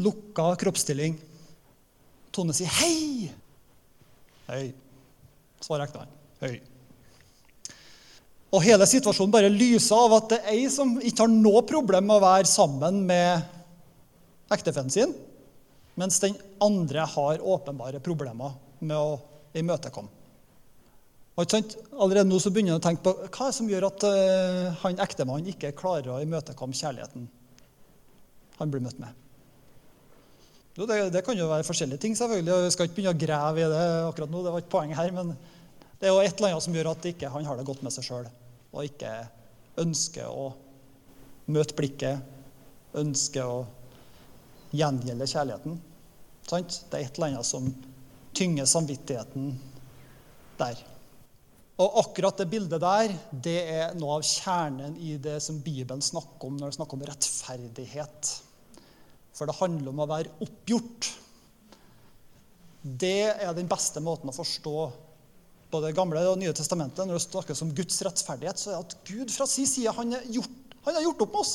lukka 0.00 0.50
kroppsstilling. 0.60 1.16
Tone 2.34 2.54
sier 2.54 2.68
'hei'. 2.68 3.30
'Hei', 4.48 4.74
Svarer 5.64 5.86
ektemannen. 5.86 6.12
'Hei'. 6.40 6.60
Og 8.50 8.64
hele 8.66 8.86
situasjonen 8.86 9.32
bare 9.32 9.48
lyser 9.48 9.96
av 9.96 10.16
at 10.18 10.30
det 10.32 10.38
er 10.42 10.54
ei 10.58 10.68
som 10.68 10.96
ikke 10.98 11.22
har 11.22 11.32
noe 11.32 11.62
problem 11.62 12.08
med 12.10 12.18
å 12.18 12.24
være 12.24 12.50
sammen 12.50 13.04
med 13.06 13.46
ektefellen 14.50 14.90
sin, 14.90 15.14
mens 16.00 16.20
den 16.22 16.38
andre 16.64 17.04
har 17.14 17.42
åpenbare 17.44 18.00
problemer 18.04 18.56
med 18.80 18.96
å 18.96 19.18
imøtekomme. 19.60 20.16
Allerede 21.40 22.28
nå 22.28 22.36
så 22.42 22.50
begynner 22.52 22.74
jeg 22.74 22.80
å 22.80 22.84
tenke 22.84 23.04
på 23.06 23.12
hva 23.32 23.48
som 23.54 23.68
gjør 23.70 23.86
at 23.88 24.04
uh, 24.04 24.80
han 24.82 24.98
ektemannen 25.00 25.48
ikke 25.54 25.72
klarer 25.76 26.10
å 26.12 26.18
imøtekomme 26.24 26.76
kjærligheten 26.76 27.28
han 28.60 28.72
blir 28.72 28.82
møtt 28.84 28.98
med. 29.00 29.16
Jo, 30.76 30.84
det, 30.86 30.98
det, 31.14 31.22
kan 31.24 31.38
jo 31.38 31.48
være 31.48 31.64
forskjellige 31.64 32.02
ting, 32.02 32.16
selvfølgelig. 32.16 32.58
Jeg 32.66 32.74
skal 32.74 32.88
ikke 32.88 32.98
begynne 32.98 33.14
å 33.16 33.20
grave 33.22 33.62
i 33.62 33.70
det 33.72 33.84
akkurat 34.10 34.32
nå. 34.32 34.42
det 34.44 34.52
var 34.52 34.62
ikke 34.62 34.74
poenget 34.74 35.00
her, 35.00 35.14
Men 35.16 35.32
det 36.00 36.08
er 36.08 36.12
jo 36.12 36.20
et 36.20 36.34
eller 36.36 36.52
annet 36.52 36.66
som 36.66 36.76
gjør 36.76 36.90
at 36.92 37.08
ikke 37.10 37.32
han 37.32 37.48
har 37.48 37.56
det 37.56 37.66
godt 37.68 37.82
med 37.86 37.94
seg 37.94 38.06
sjøl, 38.06 38.28
og 38.70 38.86
ikke 38.86 39.14
ønsker 39.80 40.28
å 40.28 40.50
møte 41.50 41.76
blikket, 41.78 42.20
ønsker 43.00 43.48
å 43.48 43.58
gjengjelde 44.76 45.28
kjærligheten. 45.32 45.80
Sant? 46.50 46.82
Det 46.90 46.98
er 46.98 47.06
et 47.06 47.18
eller 47.18 47.32
annet 47.32 47.46
som 47.46 47.68
tynger 48.36 48.66
samvittigheten 48.68 49.52
der. 50.58 50.78
Og 51.80 52.00
akkurat 52.02 52.42
det 52.42 52.50
bildet 52.52 52.82
der 52.82 53.14
det 53.30 53.58
er 53.72 53.94
noe 53.96 54.18
av 54.18 54.26
kjernen 54.26 54.98
i 55.00 55.14
det 55.22 55.38
som 55.44 55.62
Bibelen 55.64 56.02
snakker 56.04 56.50
om 56.50 56.58
når 56.60 56.72
det 56.72 56.78
snakker 56.80 56.98
om 56.98 57.06
rettferdighet. 57.08 58.32
For 59.36 59.48
det 59.48 59.56
handler 59.60 59.92
om 59.92 60.02
å 60.02 60.10
være 60.10 60.34
oppgjort. 60.44 61.08
Det 62.82 63.30
er 63.30 63.54
den 63.56 63.70
beste 63.70 64.02
måten 64.04 64.32
å 64.32 64.36
forstå 64.36 64.74
både 65.70 65.86
Det 65.86 65.94
gamle 65.94 66.22
og 66.26 66.38
Nye 66.40 66.52
testamentet. 66.56 67.06
Når 67.06 67.14
det 67.14 67.24
snakkes 67.28 67.62
om 67.62 67.72
Guds 67.78 68.00
rettferdighet, 68.02 68.58
så 68.58 68.72
er 68.72 68.74
det 68.74 68.80
at 68.88 68.96
Gud 69.06 69.30
fra 69.30 69.46
sin 69.46 69.68
side 69.70 69.92
han, 69.94 70.16
gjort, 70.34 70.56
han 70.82 70.96
har 70.96 71.04
gjort 71.04 71.22
opp 71.22 71.36
med 71.36 71.44
oss. 71.44 71.52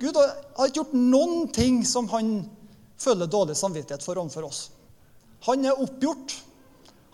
Gud 0.00 0.18
har 0.18 0.66
ikke 0.66 0.80
gjort 0.82 0.96
noen 0.98 1.46
ting 1.54 1.84
som 1.86 2.10
han 2.10 2.40
føler 3.00 3.30
dårlig 3.30 3.56
samvittighet 3.58 4.04
for 4.04 4.18
overfor 4.20 4.48
oss. 4.48 4.60
Han 5.46 5.64
er 5.64 5.82
oppgjort. 5.82 6.36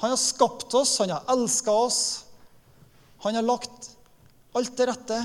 Han 0.02 0.14
har 0.14 0.20
skapt 0.20 0.74
oss, 0.74 0.96
han 0.98 1.12
har 1.14 1.26
elska 1.30 1.70
oss. 1.70 2.02
Han 3.22 3.38
har 3.38 3.46
lagt 3.46 3.92
alt 4.58 4.74
til 4.76 4.90
rette. 4.90 5.18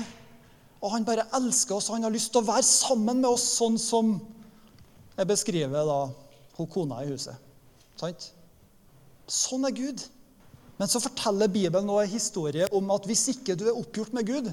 Og 0.78 0.92
han 0.94 1.06
bare 1.06 1.26
elsker 1.34 1.78
oss, 1.78 1.88
og 1.90 1.98
han 1.98 2.06
har 2.06 2.14
lyst 2.14 2.30
til 2.34 2.44
å 2.44 2.48
være 2.48 2.66
sammen 2.66 3.22
med 3.24 3.30
oss, 3.32 3.46
sånn 3.58 3.78
som 3.82 4.14
jeg 5.18 5.26
beskriver 5.26 5.88
da 5.88 5.98
hun 6.58 6.70
kona 6.70 7.02
i 7.02 7.10
huset. 7.10 7.34
Sant? 7.98 8.28
Sånn 9.26 9.66
er 9.66 9.74
Gud. 9.74 10.04
Men 10.78 10.90
så 10.90 11.02
forteller 11.02 11.50
Bibelen 11.50 11.88
nå 11.90 11.96
en 11.98 12.12
historie 12.12 12.68
om 12.74 12.92
at 12.94 13.06
hvis 13.10 13.24
ikke 13.34 13.56
du 13.58 13.66
er 13.66 13.78
oppgjort 13.80 14.14
med 14.14 14.28
Gud, 14.28 14.52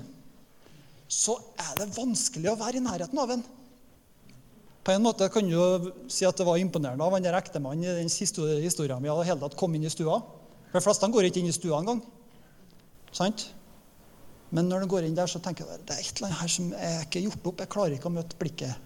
så 1.05 1.37
er 1.61 1.75
det 1.77 1.93
vanskelig 1.93 2.49
å 2.49 2.57
være 2.57 2.79
i 2.79 2.85
nærheten 2.85 3.21
av 3.21 3.35
ham. 3.35 3.43
På 4.85 4.93
en 4.93 5.01
måte 5.01 5.27
kan 5.33 5.47
du 5.49 5.91
si 6.13 6.27
at 6.27 6.37
det 6.37 6.45
var 6.45 6.61
imponerende 6.61 7.01
av 7.01 7.15
han 7.15 7.25
ektemannen 7.25 7.87
i 7.87 7.99
den 8.03 8.11
siste 8.13 8.43
historien 8.61 9.01
vi 9.01 9.09
hadde 9.09 9.25
hele 9.25 9.41
tatt 9.41 9.57
kom 9.57 9.73
inn 9.73 9.87
i 9.87 9.89
stua. 9.89 10.19
For 10.69 10.77
De 10.77 10.85
fleste 10.85 11.09
går 11.09 11.29
ikke 11.29 11.41
inn 11.41 11.49
i 11.49 11.55
stua 11.55 11.79
engang. 11.79 12.03
Sant? 13.15 13.47
Men 14.53 14.69
når 14.69 14.83
de 14.83 14.89
går 14.91 15.07
inn 15.07 15.15
der, 15.17 15.27
så 15.27 15.41
tenker 15.41 15.65
jeg 15.65 15.81
det 15.87 15.95
er 15.95 16.03
et 16.03 16.19
eller 16.19 16.29
annet 16.29 16.41
her 16.43 16.51
som 16.53 16.67
er 16.77 16.99
ikke 17.07 17.23
gjort 17.25 17.47
opp. 17.49 17.63
Jeg 17.63 17.71
klarer 17.73 17.95
ikke 17.97 18.11
å 18.11 18.13
møte 18.13 18.37
blikket. 18.37 18.77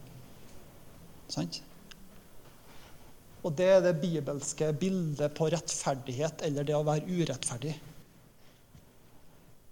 Sant? 1.29 1.60
Og 3.44 3.53
det 3.56 3.68
er 3.74 3.84
det 3.84 4.00
bibelske 4.00 4.72
bildet 4.79 5.36
på 5.36 5.50
rettferdighet, 5.51 6.46
eller 6.48 6.68
det 6.68 6.75
å 6.75 6.86
være 6.88 7.08
urettferdig. 7.08 7.75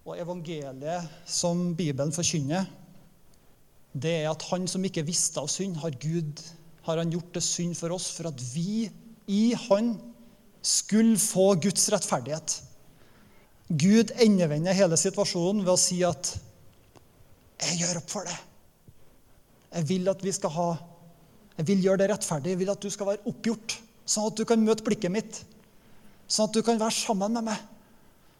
Og 0.07 0.19
evangeliet 0.19 1.07
som 1.27 1.71
Bibelen 1.75 2.13
forkynner, 2.15 2.67
det 3.97 4.13
er 4.21 4.29
at 4.29 4.45
han 4.51 4.67
som 4.69 4.85
ikke 4.85 5.05
visste 5.07 5.41
av 5.41 5.49
synd, 5.51 5.79
har 5.81 5.95
Gud 6.01 6.41
har 6.87 7.01
han 7.01 7.11
gjort 7.11 7.33
det 7.35 7.43
synd 7.43 7.75
for 7.75 7.91
oss, 7.95 8.07
for 8.15 8.29
at 8.29 8.41
vi 8.53 8.87
i 9.27 9.51
han 9.67 9.95
skulle 10.63 11.19
få 11.19 11.49
Guds 11.63 11.89
rettferdighet. 11.91 12.61
Gud 13.67 14.13
endevender 14.23 14.75
hele 14.75 14.99
situasjonen 14.99 15.65
ved 15.65 15.73
å 15.73 15.81
si 15.81 16.03
at 16.07 16.37
'Jeg 17.59 17.79
gjør 17.81 17.97
opp 17.97 18.09
for 18.09 18.23
det'. 18.23 18.39
Jeg 19.73 19.87
vil 19.89 20.09
at 20.09 20.23
vi 20.23 20.31
skal 20.31 20.49
ha 20.49 20.77
Jeg 21.57 21.67
vil 21.67 21.81
gjøre 21.81 21.97
det 21.97 22.09
rettferdig. 22.11 22.49
Jeg 22.51 22.59
vil 22.59 22.69
at 22.69 22.81
du 22.81 22.89
skal 22.89 23.07
være 23.07 23.25
oppgjort, 23.25 23.79
sånn 24.05 24.27
at 24.27 24.35
du 24.37 24.45
kan 24.45 24.61
møte 24.61 24.83
blikket 24.83 25.11
mitt. 25.11 25.43
Sånn 26.27 26.45
at 26.45 26.53
du 26.53 26.61
kan 26.61 26.77
være 26.77 26.91
sammen 26.91 27.33
med 27.33 27.43
meg. 27.43 27.57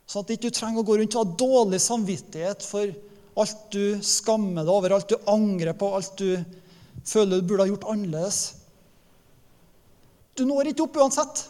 Sånn 0.06 0.22
at 0.22 0.28
du 0.28 0.34
ikke 0.34 0.54
trenger 0.54 0.84
å 0.84 0.86
gå 0.86 0.98
rundt 1.00 1.16
og 1.16 1.26
ha 1.26 1.38
dårlig 1.40 1.82
samvittighet 1.82 2.62
for 2.62 2.94
alt 3.38 3.68
du 3.74 4.00
skammer 4.06 4.66
deg 4.66 4.74
over, 4.74 4.96
alt 4.96 5.12
du 5.12 5.30
angrer 5.30 5.78
på, 5.78 5.92
alt 5.94 6.18
du 6.20 6.32
føler 7.08 7.40
du 7.40 7.48
burde 7.48 7.66
ha 7.66 7.72
gjort 7.72 7.88
annerledes. 7.92 8.40
Du 10.38 10.46
når 10.46 10.72
ikke 10.72 10.86
opp 10.86 10.98
uansett. 11.02 11.44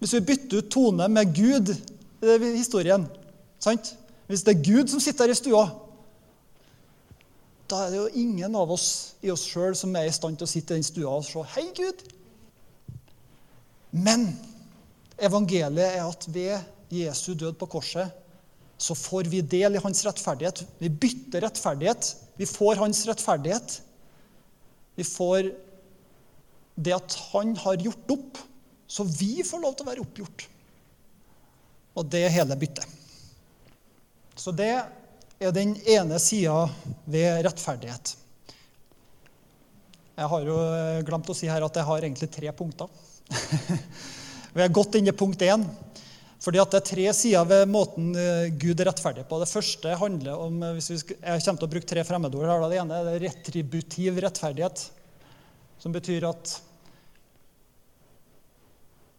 Hvis 0.00 0.14
vi 0.16 0.26
bytter 0.28 0.60
ut 0.60 0.72
Tone 0.72 1.08
med 1.08 1.32
Gud 1.36 1.70
i 2.24 2.56
historien 2.56 3.06
sant? 3.62 3.94
Hvis 4.28 4.44
det 4.44 4.54
er 4.54 4.64
Gud 4.64 4.90
som 4.92 5.00
sitter 5.00 5.26
her 5.26 5.34
i 5.34 5.36
stua, 5.36 5.64
da 7.68 7.84
er 7.84 7.92
det 7.92 7.98
jo 7.98 8.20
ingen 8.20 8.56
av 8.56 8.72
oss 8.72 8.88
i 9.24 9.30
oss 9.32 9.44
sjøl 9.48 9.76
som 9.76 9.92
er 9.96 10.08
i 10.08 10.12
stand 10.12 10.36
til 10.40 10.48
å 10.48 10.50
sitte 10.50 10.74
i 10.74 10.80
den 10.80 10.86
stua 10.86 11.16
og 11.16 11.24
se 11.24 11.40
'Hei, 11.40 11.70
Gud'. 11.76 12.04
Men 13.92 14.26
evangeliet 15.18 15.96
er 15.96 16.04
at 16.04 16.26
ved 16.28 16.60
Jesu 16.90 17.34
død 17.34 17.52
på 17.58 17.66
korset 17.66 18.10
så 18.76 18.94
får 18.94 19.30
vi 19.30 19.40
del 19.40 19.76
i 19.76 19.82
hans 19.82 20.04
rettferdighet. 20.06 20.64
Vi 20.78 20.90
bytter 20.90 21.44
rettferdighet. 21.46 22.16
Vi 22.36 22.46
får 22.46 22.80
hans 22.82 23.04
rettferdighet. 23.06 23.76
Vi 24.94 25.04
får 25.04 25.52
det 26.74 26.94
at 26.96 27.14
han 27.30 27.54
har 27.56 27.78
gjort 27.78 28.10
opp, 28.10 28.38
så 28.86 29.06
vi 29.06 29.44
får 29.46 29.62
lov 29.62 29.76
til 29.76 29.86
å 29.86 29.90
være 29.90 30.02
oppgjort. 30.02 30.46
Og 31.94 32.10
det 32.10 32.26
hele 32.34 32.58
byttet. 32.58 32.86
Så 34.34 34.50
det 34.50 34.72
er 34.74 35.54
den 35.54 35.76
ene 35.86 36.18
sida 36.22 36.66
ved 37.06 37.44
rettferdighet. 37.46 38.16
Jeg 40.14 40.30
har 40.30 40.46
jo 40.46 40.58
glemt 41.06 41.30
å 41.30 41.34
si 41.34 41.50
her 41.50 41.64
at 41.66 41.78
jeg 41.78 41.86
har 41.86 42.06
egentlig 42.06 42.30
tre 42.34 42.50
punkter. 42.54 42.90
Vi 44.54 44.62
er 44.62 44.74
godt 44.74 44.94
inne 44.98 45.10
i 45.10 45.16
punkt 45.16 45.42
én. 45.42 45.64
Fordi 46.44 46.60
at 46.60 46.74
Det 46.74 46.80
er 46.80 46.88
tre 46.90 47.06
sider 47.16 47.46
ved 47.48 47.70
måten 47.72 48.10
eh, 48.20 48.52
Gud 48.60 48.80
er 48.80 48.90
rettferdig 48.90 49.24
på. 49.28 49.38
Det 49.40 49.48
første 49.48 49.96
handler 49.96 50.42
om 50.44 50.60
eh, 50.60 50.74
hvis 50.76 50.90
vi 50.92 50.98
skal, 51.00 51.16
Jeg 51.22 51.44
kommer 51.46 51.62
til 51.62 51.68
å 51.68 51.72
bruke 51.72 51.88
tre 51.88 52.04
fremmedord. 52.04 52.50
her. 52.50 52.66
Det 52.68 52.80
ene 52.82 53.00
er 53.00 53.24
retributiv 53.24 54.20
rettferdighet, 54.20 54.84
som 55.80 55.94
betyr 55.94 56.28
at 56.28 56.58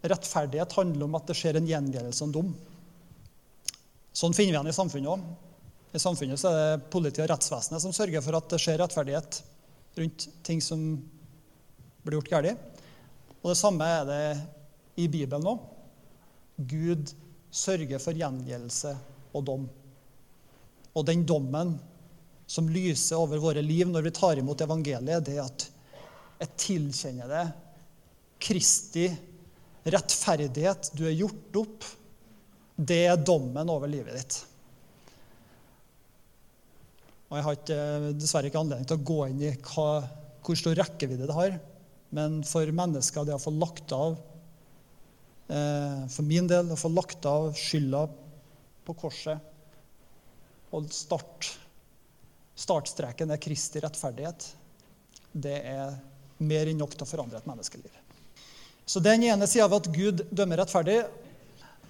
rettferdighet 0.06 0.78
handler 0.78 1.08
om 1.08 1.18
at 1.18 1.26
det 1.26 1.38
skjer 1.40 1.58
en 1.58 1.70
gjengjeldelse 1.72 2.22
og 2.22 2.30
en 2.30 2.38
dom. 2.38 2.54
Sånn 4.16 4.38
finner 4.38 4.54
vi 4.54 4.60
igjen 4.60 4.70
i 4.72 4.78
samfunnet 4.78 5.14
òg. 5.16 5.26
I 5.96 6.02
samfunnet 6.04 6.46
er 6.46 6.58
det 6.60 6.90
politiet 6.94 7.26
og 7.26 7.32
rettsvesenet 7.34 7.82
som 7.82 7.96
sørger 7.96 8.22
for 8.22 8.38
at 8.38 8.52
det 8.52 8.62
skjer 8.62 8.82
rettferdighet 8.84 9.42
rundt 9.98 10.28
ting 10.46 10.62
som 10.62 10.82
blir 12.06 12.20
gjort 12.20 12.34
galt. 12.36 12.68
Og 13.42 13.50
det 13.50 13.58
samme 13.58 13.88
er 13.98 14.06
det 14.10 14.26
i 15.02 15.10
Bibelen 15.10 15.50
òg. 15.56 15.72
Gud 16.56 17.12
sørger 17.52 18.00
for 18.00 18.16
gjengjeldelse 18.16 18.94
og 19.36 19.44
dom. 19.48 19.68
Og 20.96 21.06
den 21.08 21.26
dommen 21.28 21.76
som 22.48 22.70
lyser 22.72 23.20
over 23.20 23.42
våre 23.42 23.64
liv 23.66 23.90
når 23.90 24.06
vi 24.06 24.16
tar 24.16 24.40
imot 24.40 24.64
evangeliet, 24.64 25.26
det 25.26 25.38
er 25.38 25.46
at 25.48 25.68
jeg 26.40 26.58
tilkjenner 26.62 27.32
det 27.32 27.46
Kristi 28.46 29.08
rettferdighet. 29.88 30.92
Du 30.96 31.06
er 31.08 31.16
gjort 31.16 31.60
opp. 31.62 31.88
Det 32.76 33.06
er 33.08 33.24
dommen 33.24 33.72
over 33.72 33.90
livet 33.90 34.18
ditt. 34.20 34.38
Og 37.32 37.40
Jeg 37.40 37.46
har 37.46 37.58
ikke, 37.58 37.80
dessverre 38.20 38.52
ikke 38.52 38.62
anledning 38.62 38.88
til 38.88 39.00
å 39.00 39.08
gå 39.08 39.20
inn 39.30 39.42
i 39.48 39.54
hva, 39.56 39.88
hvor 40.46 40.60
stor 40.60 40.76
rekkevidde 40.78 41.28
det 41.28 41.36
har. 41.36 41.58
Men 42.16 42.42
for 42.48 42.70
mennesker, 42.76 43.26
det 43.26 43.36
å 43.36 43.42
få 43.42 43.56
lagt 43.56 43.96
av 43.96 44.20
Eh, 44.20 44.35
for 45.46 46.26
min 46.26 46.48
del 46.50 46.72
å 46.74 46.78
få 46.80 46.90
lagt 46.90 47.26
av 47.30 47.52
skylda 47.54 48.08
på 48.88 48.96
korset. 48.98 49.38
Og 50.74 50.88
start, 50.94 51.52
startstreken 52.58 53.34
er 53.34 53.42
Kristi 53.42 53.84
rettferdighet. 53.84 54.48
Det 55.32 55.60
er 55.62 55.94
mer 56.44 56.72
enn 56.72 56.82
nok 56.82 56.96
til 56.96 57.06
å 57.06 57.10
forandre 57.10 57.40
et 57.40 57.48
menneskeliv. 57.50 57.94
Så 58.86 59.02
den 59.02 59.24
ene 59.26 59.48
sida 59.50 59.66
av 59.66 59.78
at 59.80 59.90
Gud 59.94 60.26
dømmer 60.30 60.62
rettferdig. 60.62 61.00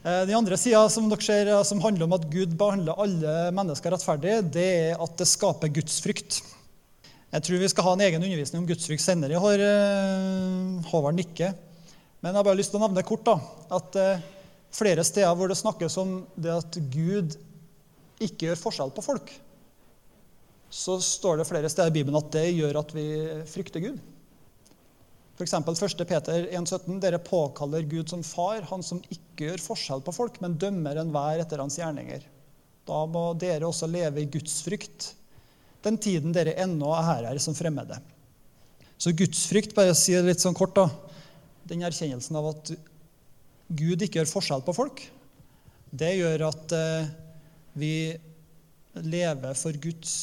Eh, 0.06 0.22
den 0.30 0.36
andre 0.38 0.58
sida 0.60 0.86
som, 0.90 1.10
som 1.12 1.82
handler 1.84 2.08
om 2.08 2.16
at 2.16 2.28
Gud 2.32 2.56
behandler 2.58 3.02
alle 3.02 3.36
mennesker 3.56 3.92
rettferdig, 3.92 4.38
det 4.56 4.68
er 4.92 5.02
at 5.04 5.18
det 5.20 5.28
skaper 5.28 5.74
gudsfrykt. 5.76 6.40
Jeg 7.36 7.44
tror 7.44 7.60
vi 7.60 7.70
skal 7.72 7.88
ha 7.90 7.94
en 7.96 8.06
egen 8.06 8.24
undervisning 8.24 8.62
om 8.62 8.70
gudsfrykt 8.70 9.04
senere. 9.04 9.36
Jeg 9.36 9.44
har 9.44 9.66
eh, 9.66 10.90
Håvard 10.92 11.18
nikker. 11.20 11.58
Men 12.26 12.34
jeg 12.34 12.40
har 12.40 12.46
bare 12.48 12.58
lyst 12.58 12.72
til 12.74 12.80
å 12.80 12.88
nevne 12.88 13.04
kort 13.06 13.22
da, 13.28 13.36
at 13.78 13.96
eh, 14.02 14.22
flere 14.74 15.04
steder 15.06 15.36
hvor 15.38 15.52
det 15.52 15.60
snakkes 15.60 15.98
om 16.02 16.16
det 16.34 16.56
at 16.56 16.78
Gud 16.90 17.36
ikke 18.18 18.48
gjør 18.48 18.58
forskjell 18.58 18.94
på 18.96 19.04
folk, 19.06 19.30
så 20.74 20.96
står 21.06 21.38
det 21.38 21.46
flere 21.46 21.70
steder 21.70 21.94
i 21.94 21.96
Bibelen 22.00 22.18
at 22.18 22.32
det 22.34 22.48
gjør 22.50 22.80
at 22.82 22.96
vi 22.98 23.06
frykter 23.52 23.84
Gud. 23.86 24.02
F.eks. 25.38 25.54
1. 25.54 26.02
Peter 26.10 26.50
1,17.: 26.50 26.98
Dere 27.04 27.22
påkaller 27.22 27.86
Gud 27.86 28.10
som 28.10 28.26
far, 28.26 28.66
han 28.72 28.82
som 28.82 29.04
ikke 29.06 29.52
gjør 29.52 29.62
forskjell 29.68 30.02
på 30.02 30.18
folk, 30.18 30.42
men 30.42 30.58
dømmer 30.58 30.98
enhver 31.06 31.46
etter 31.46 31.62
hans 31.62 31.78
gjerninger. 31.78 32.26
Da 32.90 33.06
må 33.06 33.28
dere 33.38 33.70
også 33.70 33.86
leve 33.86 34.26
i 34.26 34.30
gudsfrykt 34.34 35.12
den 35.86 36.02
tiden 36.02 36.34
dere 36.34 36.58
ennå 36.58 36.90
er 36.98 37.06
her, 37.06 37.30
her 37.30 37.38
som 37.38 37.54
fremmede. 37.54 38.02
Så 38.98 39.14
gudsfrykt, 39.14 39.78
bare 39.78 39.94
si 39.94 40.18
det 40.18 40.26
litt 40.26 40.42
sånn 40.42 40.58
kort, 40.58 40.74
da, 40.74 40.90
den 41.70 41.86
erkjennelsen 41.86 42.38
av 42.38 42.52
at 42.54 42.74
Gud 43.76 44.04
ikke 44.06 44.22
gjør 44.22 44.30
forskjell 44.30 44.64
på 44.66 44.76
folk, 44.78 45.02
det 45.96 46.12
gjør 46.18 46.46
at 46.50 46.74
eh, 46.76 47.08
vi 47.80 47.94
lever 49.06 49.58
for 49.58 49.78
Guds 49.82 50.14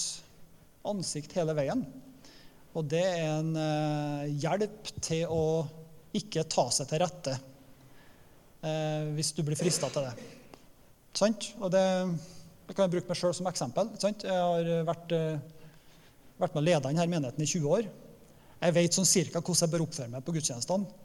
ansikt 0.88 1.35
hele 1.38 1.55
veien. 1.57 1.85
Og 2.76 2.87
det 2.88 3.02
er 3.02 3.24
en 3.38 3.57
eh, 3.59 4.28
hjelp 4.42 4.92
til 5.02 5.33
å 5.33 5.44
ikke 6.16 6.44
ta 6.50 6.66
seg 6.74 6.90
til 6.90 7.02
rette 7.02 7.35
eh, 7.35 9.11
hvis 9.16 9.33
du 9.37 9.42
blir 9.46 9.59
frista 9.59 9.90
til 9.92 10.07
det. 10.07 10.28
Sant? 11.16 11.50
Og 11.61 11.72
det, 11.72 11.85
det 12.68 12.76
kan 12.76 12.87
jeg 12.87 12.96
bruke 12.96 13.11
meg 13.11 13.18
sjøl 13.20 13.35
som 13.37 13.50
eksempel. 13.50 13.90
Sant? 14.00 14.24
Jeg 14.28 14.38
har 14.38 14.87
vært, 14.88 15.12
vært 16.40 16.55
med 16.55 16.62
å 16.62 16.66
lede 16.68 16.87
denne 16.88 17.09
menigheten 17.11 17.44
i 17.44 17.50
20 17.50 17.76
år. 17.78 17.90
Jeg 18.62 18.76
vet 18.76 18.96
sånn 18.96 19.09
cirka 19.09 19.40
hvordan 19.42 19.64
jeg 19.64 19.72
bør 19.72 19.85
oppføre 19.88 20.12
meg 20.12 20.24
på 20.24 20.37
gudstjenestene. 20.37 21.02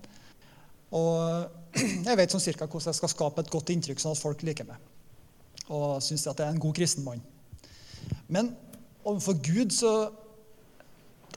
Og 0.95 1.73
jeg 2.07 2.19
vet 2.19 2.33
sånn 2.33 2.43
cirka 2.43 2.67
hvordan 2.67 2.91
jeg 2.91 2.99
skal 2.99 3.11
skape 3.11 3.43
et 3.43 3.51
godt 3.51 3.73
inntrykk, 3.73 4.01
sånn 4.01 4.15
at 4.15 4.21
folk 4.21 4.43
liker 4.47 4.67
meg. 4.67 4.79
Og 5.67 5.99
syns 6.03 6.27
at 6.29 6.39
jeg 6.39 6.47
er 6.47 6.55
en 6.55 6.63
god 6.63 6.77
kristen 6.77 7.05
mann. 7.07 7.23
Men 8.31 8.53
overfor 9.03 9.39
Gud 9.43 9.73
så 9.75 9.93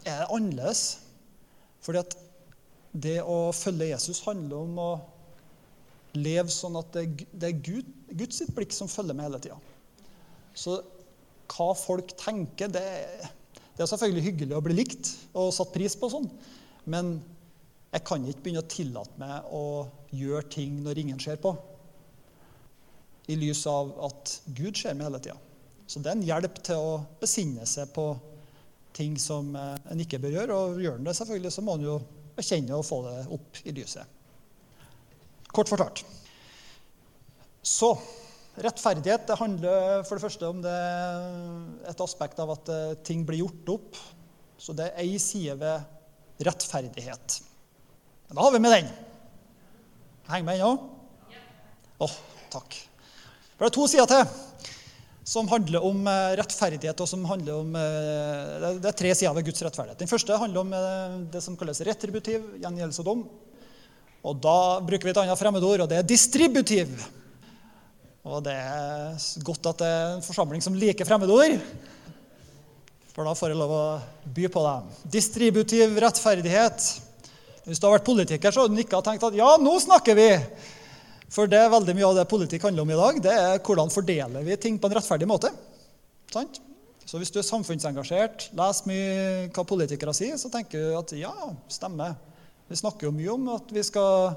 er 0.05 0.23
det 0.23 0.29
annerledes. 0.31 0.85
Fordi 1.83 2.03
at 2.03 2.17
det 2.91 3.19
å 3.23 3.51
følge 3.55 3.93
Jesus 3.93 4.23
handler 4.27 4.65
om 4.67 4.79
å 4.83 4.91
leve 6.19 6.51
sånn 6.51 6.79
at 6.81 6.95
det 6.95 7.51
er 7.51 7.61
Gud, 7.63 7.91
Guds 8.11 8.43
blikk 8.55 8.75
som 8.75 8.91
følger 8.91 9.15
med 9.17 9.29
hele 9.29 9.43
tida. 9.43 9.59
Så 10.55 10.81
hva 11.51 11.71
folk 11.79 12.13
tenker, 12.19 12.71
det, 12.71 12.83
det, 13.77 13.83
er 13.83 13.91
selvfølgelig 13.91 14.27
hyggelig 14.27 14.57
å 14.57 14.65
bli 14.65 14.77
likt 14.83 15.13
og 15.33 15.53
satt 15.55 15.73
pris 15.75 15.97
på 15.99 16.11
sånn. 16.13 16.27
Men 16.91 17.19
jeg 17.91 18.07
kan 18.07 18.25
ikke 18.27 18.45
begynne 18.45 18.63
å 18.63 18.71
tillate 18.71 19.19
meg 19.19 19.53
å 19.55 19.65
gjøre 20.15 20.47
ting 20.53 20.79
når 20.85 21.03
ingen 21.03 21.23
ser 21.23 21.41
på. 21.43 21.53
I 23.31 23.37
lys 23.39 23.65
av 23.71 23.91
at 24.07 24.37
Gud 24.47 24.79
ser 24.79 24.95
meg 24.95 25.09
hele 25.09 25.23
tida. 25.23 25.39
Så 25.91 25.99
det 25.99 26.13
er 26.13 26.19
en 26.19 26.27
hjelp 26.27 26.61
til 26.63 26.79
å 26.79 26.93
besinne 27.19 27.67
seg 27.67 27.91
på 27.95 28.13
ting 28.95 29.17
som 29.19 29.51
eh, 29.59 29.75
en 29.91 30.03
ikke 30.03 30.21
bør 30.23 30.37
gjøre. 30.37 30.57
Og 30.57 30.81
gjør 30.85 31.01
en 31.01 31.11
det, 31.11 31.17
selvfølgelig, 31.19 31.55
så 31.57 31.67
må 31.67 31.77
en 31.77 31.87
jo 31.89 31.99
erkjenne 32.39 32.79
og 32.79 32.87
få 32.87 33.03
det 33.09 33.19
opp 33.35 33.61
i 33.67 33.75
lyset. 33.75 34.19
Kort 35.51 35.71
fortalt. 35.71 36.05
Så 37.67 37.91
rettferdighet 38.61 39.27
det 39.27 39.39
handler 39.41 40.05
for 40.07 40.15
det 40.15 40.25
første 40.25 40.49
om 40.49 40.63
det, 40.63 40.79
et 41.91 42.07
aspekt 42.07 42.39
av 42.43 42.55
at 42.55 42.71
eh, 42.71 42.97
ting 43.07 43.27
blir 43.27 43.43
gjort 43.43 43.75
opp. 43.75 44.03
Så 44.61 44.77
det 44.79 44.93
er 44.93 45.03
ei 45.03 45.19
side 45.23 45.59
ved 45.59 46.47
rettferdighet. 46.47 47.41
Da 48.31 48.45
har 48.45 48.53
vi 48.55 48.63
med 48.63 48.73
den. 48.73 48.91
Henger 50.31 50.47
med 50.47 50.61
ennå? 50.61 50.75
Å, 52.01 52.07
oh, 52.07 52.15
takk. 52.53 52.77
For 53.57 53.67
det 53.67 53.71
er 53.73 53.77
to 53.77 53.87
sider 53.91 54.11
til 54.11 54.23
som 55.31 55.47
handler 55.51 55.85
om 55.87 56.07
eh, 56.11 56.33
rettferdighet. 56.41 57.01
og 57.01 57.09
som 57.09 57.25
handler 57.29 57.61
om, 57.61 57.75
eh, 57.77 58.79
Det 58.83 58.89
er 58.91 58.99
tre 58.99 59.15
sider 59.15 59.35
ved 59.37 59.47
Guds 59.47 59.63
rettferdighet. 59.63 59.99
Den 59.99 60.11
første 60.11 60.39
handler 60.39 60.61
om 60.61 60.73
eh, 60.75 61.19
det 61.31 61.43
som 61.45 61.57
kalles 61.57 61.83
retributiv, 61.87 62.47
gjengjeldelse 62.63 63.03
og 63.05 63.09
dom. 63.11 63.27
Og 64.27 64.41
da 64.43 64.81
bruker 64.81 65.07
vi 65.07 65.13
et 65.15 65.21
annet 65.23 65.39
fremmedord, 65.39 65.85
og 65.85 65.89
det 65.91 66.01
er 66.01 66.09
distributiv. 66.09 66.91
Og 68.27 68.43
det 68.45 68.53
er 68.53 69.29
godt 69.47 69.71
at 69.71 69.79
det 69.81 69.91
er 69.91 70.17
en 70.17 70.27
forsamling 70.27 70.63
som 70.65 70.75
liker 70.77 71.09
fremmedord. 71.09 71.57
For 73.15 73.27
da 73.27 73.35
får 73.35 73.53
jeg 73.53 73.61
lov 73.61 73.73
å 73.75 73.85
by 74.35 74.51
på 74.53 74.67
dem. 74.67 74.91
Distributiv 75.19 75.97
rettferdighet. 76.03 77.10
Hvis 77.67 77.81
du 77.81 77.87
har 77.87 77.99
vært 77.99 78.09
politiker, 78.09 78.53
så 78.53 78.65
har 78.65 78.71
du 78.71 78.81
og 78.81 79.05
tenkt 79.05 79.27
at 79.27 79.37
ja, 79.37 79.51
nå 79.61 79.75
snakker 79.83 80.17
vi! 80.19 80.31
For 81.31 81.47
det 81.47 81.61
er 81.63 81.71
veldig 81.71 81.95
mye 81.95 82.09
av 82.09 82.17
det 82.19 82.31
politikk 82.31 82.65
handler 82.67 82.83
om 82.83 82.91
i 82.91 82.99
dag, 82.99 83.21
det 83.23 83.35
er 83.39 83.61
hvordan 83.63 83.93
fordeler 83.95 84.43
vi 84.43 84.57
ting 84.59 84.81
på 84.83 84.89
en 84.91 84.97
rettferdig 84.97 85.29
måte. 85.31 85.53
Sant? 86.33 86.59
Så 87.07 87.19
hvis 87.19 87.31
du 87.31 87.39
er 87.41 87.47
samfunnsengasjert, 87.47 88.49
leser 88.59 88.89
mye 88.91 89.47
hva 89.55 89.65
politikere 89.67 90.15
sier, 90.15 90.35
så 90.39 90.51
tenker 90.51 90.83
du 90.83 90.97
at 90.99 91.15
ja, 91.19 91.33
stemmer. 91.71 92.17
Vi 92.71 92.79
snakker 92.79 93.09
jo 93.09 93.15
mye 93.15 93.31
om 93.35 93.49
at 93.55 93.71
vi 93.75 93.83
skal 93.87 94.37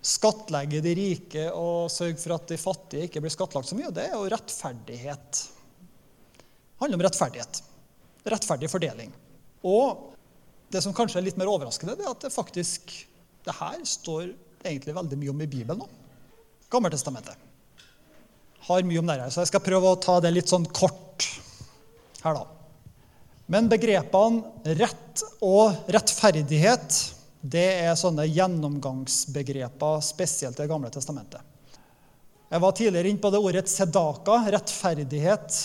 skattlegge 0.00 0.80
de 0.84 0.94
rike 0.96 1.42
og 1.52 1.90
sørge 1.92 2.16
for 2.22 2.38
at 2.38 2.46
de 2.48 2.60
fattige 2.60 3.08
ikke 3.08 3.20
blir 3.20 3.32
skattlagt 3.32 3.68
så 3.68 3.76
mye. 3.76 3.90
Og 3.90 3.96
det 3.96 4.06
er 4.08 4.14
jo 4.16 4.30
rettferdighet. 4.32 5.42
Det 6.40 6.80
handler 6.80 7.00
om 7.00 7.04
rettferdighet. 7.04 7.60
Rettferdig 8.32 8.72
fordeling. 8.72 9.12
Og 9.68 10.06
det 10.70 10.82
som 10.84 10.94
kanskje 10.94 11.18
er 11.20 11.26
litt 11.26 11.38
mer 11.40 11.50
overraskende, 11.50 11.96
det 11.98 12.06
er 12.06 12.12
at 12.14 12.26
det 12.26 12.32
faktisk 12.34 12.92
det 13.46 13.56
her 13.56 13.78
står 13.88 14.30
egentlig 14.62 14.94
veldig 14.94 15.18
mye 15.18 15.32
om 15.32 15.42
i 15.42 15.50
Bibelen. 15.50 15.80
nå. 15.80 15.88
Gammeltestamentet. 16.70 17.36
Har 18.68 18.82
mye 18.86 19.00
om 19.00 19.08
det 19.08 19.18
her, 19.18 19.30
så 19.32 19.42
jeg 19.42 19.50
skal 19.50 19.64
prøve 19.64 19.90
å 19.90 19.98
ta 19.98 20.18
det 20.20 20.30
litt 20.34 20.50
sånn 20.50 20.68
kort 20.68 21.26
her, 22.22 22.36
da. 22.36 22.44
Men 23.50 23.70
begrepene 23.70 24.74
rett 24.78 25.24
og 25.42 25.88
rettferdighet 25.90 26.98
det 27.40 27.66
er 27.86 27.96
sånne 27.96 28.26
gjennomgangsbegreper, 28.28 30.02
spesielt 30.04 30.58
i 30.58 30.62
Det 30.62 30.68
gamle 30.68 30.90
testamentet. 30.92 31.40
Jeg 32.50 32.60
var 32.60 32.72
tidligere 32.76 33.08
inne 33.08 33.22
på 33.22 33.30
det 33.30 33.40
ordet 33.40 33.70
sedaka, 33.70 34.42
rettferdighet. 34.52 35.58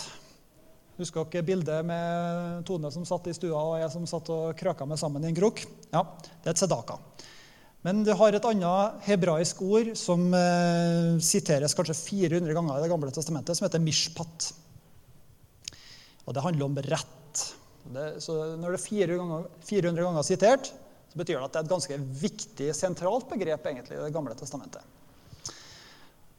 Husker 0.96 1.26
dere 1.28 1.44
bildet 1.44 1.84
med 1.84 2.62
Tone 2.68 2.92
som 2.94 3.04
satt 3.08 3.26
i 3.28 3.34
stua, 3.36 3.60
og 3.60 3.80
jeg 3.82 3.92
som 3.92 4.06
satt 4.08 4.30
og 4.32 4.54
krøka 4.56 4.88
meg 4.88 5.00
sammen 5.02 5.26
i 5.26 5.32
en 5.32 5.36
krok? 5.36 5.60
Ja, 5.92 6.06
det 6.40 6.48
er 6.48 6.54
et 6.54 6.62
sedaka. 6.62 6.96
Men 7.86 8.00
det 8.08 8.16
har 8.18 8.34
et 8.34 8.48
annet 8.50 9.04
hebraisk 9.06 9.60
ord 9.62 9.92
som 10.00 10.24
eh, 10.34 11.18
siteres 11.22 11.76
kanskje 11.78 11.98
400 12.00 12.56
ganger 12.56 12.80
i 12.80 12.86
Det 12.86 12.90
gamle 12.90 13.12
testamentet, 13.14 13.60
som 13.60 13.68
heter 13.68 13.84
mishpat. 13.84 14.48
Og 16.26 16.34
det 16.34 16.46
handler 16.48 16.66
om 16.66 16.80
rett. 16.88 17.44
Det, 17.86 18.08
så 18.24 18.40
når 18.58 18.74
det 18.74 18.80
er 18.80 18.86
400 18.88 19.20
ganger, 19.20 19.50
400 19.68 20.08
ganger 20.08 20.26
sitert, 20.26 20.72
så 21.12 21.20
betyr 21.20 21.38
det 21.38 21.46
at 21.46 21.54
det 21.54 21.60
er 21.60 21.68
et 21.68 21.74
ganske 21.76 22.00
viktig, 22.24 22.72
sentralt 22.74 23.28
begrep 23.30 23.68
egentlig 23.70 24.00
i 24.00 24.06
Det 24.08 24.16
gamle 24.16 24.34
testamentet. 24.40 24.82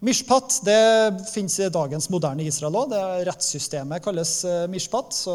Mishpat 0.07 0.61
det 0.63 1.25
fins 1.33 1.57
i 1.59 1.67
dagens 1.73 2.07
moderne 2.13 2.45
Israel 2.47 2.77
òg. 2.79 2.93
Rettssystemet 3.27 4.05
kalles 4.05 4.39
eh, 4.47 4.67
mishpat. 4.71 5.17
så 5.17 5.35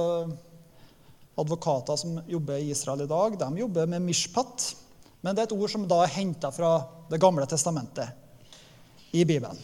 Advokater 1.42 1.98
som 2.00 2.20
jobber 2.28 2.60
i 2.62 2.70
Israel 2.72 3.02
i 3.04 3.08
dag, 3.10 3.36
de 3.40 3.60
jobber 3.60 3.90
med 3.92 4.04
mishpat. 4.06 4.70
Men 5.20 5.36
det 5.36 5.44
er 5.44 5.50
et 5.50 5.56
ord 5.58 5.72
som 5.74 5.84
da 5.90 5.98
er 6.06 6.14
henta 6.14 6.52
fra 6.56 6.70
Det 7.12 7.20
gamle 7.20 7.44
testamentet 7.52 9.12
i 9.12 9.26
Bibelen. 9.28 9.60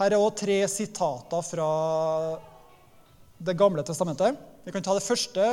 Her 0.00 0.16
er 0.16 0.18
òg 0.18 0.34
tre 0.40 0.56
sitater 0.66 1.46
fra 1.46 1.68
Det 3.38 3.54
gamle 3.54 3.84
testamentet. 3.86 4.40
Vi 4.64 4.74
kan 4.74 4.82
ta 4.82 4.96
det 4.98 5.06
første, 5.06 5.46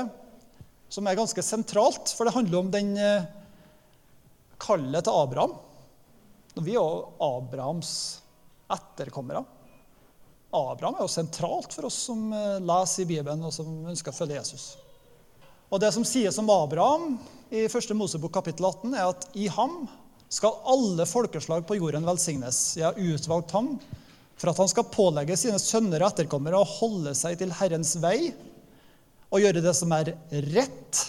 som 0.89 1.05
er 1.05 1.19
ganske 1.19 1.45
sentralt, 1.45 2.15
for 2.15 2.25
det 2.25 2.33
handler 2.39 2.63
om 2.63 2.73
den 2.73 2.97
eh, 2.97 3.29
kallet 4.57 5.05
til 5.05 5.13
Abraham. 5.27 5.53
Vi 6.57 6.73
er 6.73 6.81
jo 6.81 7.11
Abrahams 7.21 8.20
etterkommere. 8.73 9.43
Abraham 10.51 10.97
er 10.99 11.05
jo 11.05 11.11
sentralt 11.11 11.71
for 11.75 11.87
oss 11.87 11.97
som 12.09 12.31
eh, 12.35 12.59
leser 12.59 13.05
i 13.05 13.09
Bibelen 13.13 13.43
og 13.47 13.53
som 13.55 13.69
ønsker 13.91 14.11
å 14.11 14.17
følge 14.17 14.39
Jesus. 14.39 14.65
Og 15.71 15.79
Det 15.79 15.93
som 15.95 16.03
sies 16.07 16.35
om 16.41 16.49
Abraham 16.51 17.15
i 17.51 17.63
1. 17.67 17.93
Mosebok 17.95 18.33
kapittel 18.35 18.67
18, 18.67 18.95
er 18.95 19.07
at 19.07 19.27
i 19.39 19.47
ham 19.51 19.85
skal 20.31 20.59
alle 20.67 21.05
folkeslag 21.07 21.63
på 21.67 21.77
jorden 21.79 22.07
velsignes. 22.07 22.59
Jeg 22.79 22.87
har 22.87 22.99
utvalgt 22.99 23.55
ham 23.55 23.73
for 24.39 24.51
at 24.51 24.59
han 24.59 24.71
skal 24.71 24.89
pålegge 24.91 25.37
sine 25.39 25.59
sønner 25.61 26.03
og 26.03 26.11
etterkommere 26.11 26.59
å 26.59 26.67
holde 26.67 27.13
seg 27.15 27.37
til 27.39 27.53
Herrens 27.55 27.93
vei 28.03 28.33
og 29.31 29.39
gjøre 29.39 29.63
det 29.63 29.73
som 29.77 29.91
er 29.95 30.11
rett, 30.51 31.01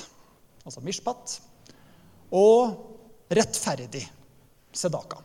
altså 0.63 0.83
mishpat, 0.87 1.41
og 2.31 3.33
rettferdig, 3.35 4.05
sedaka. 4.73 5.19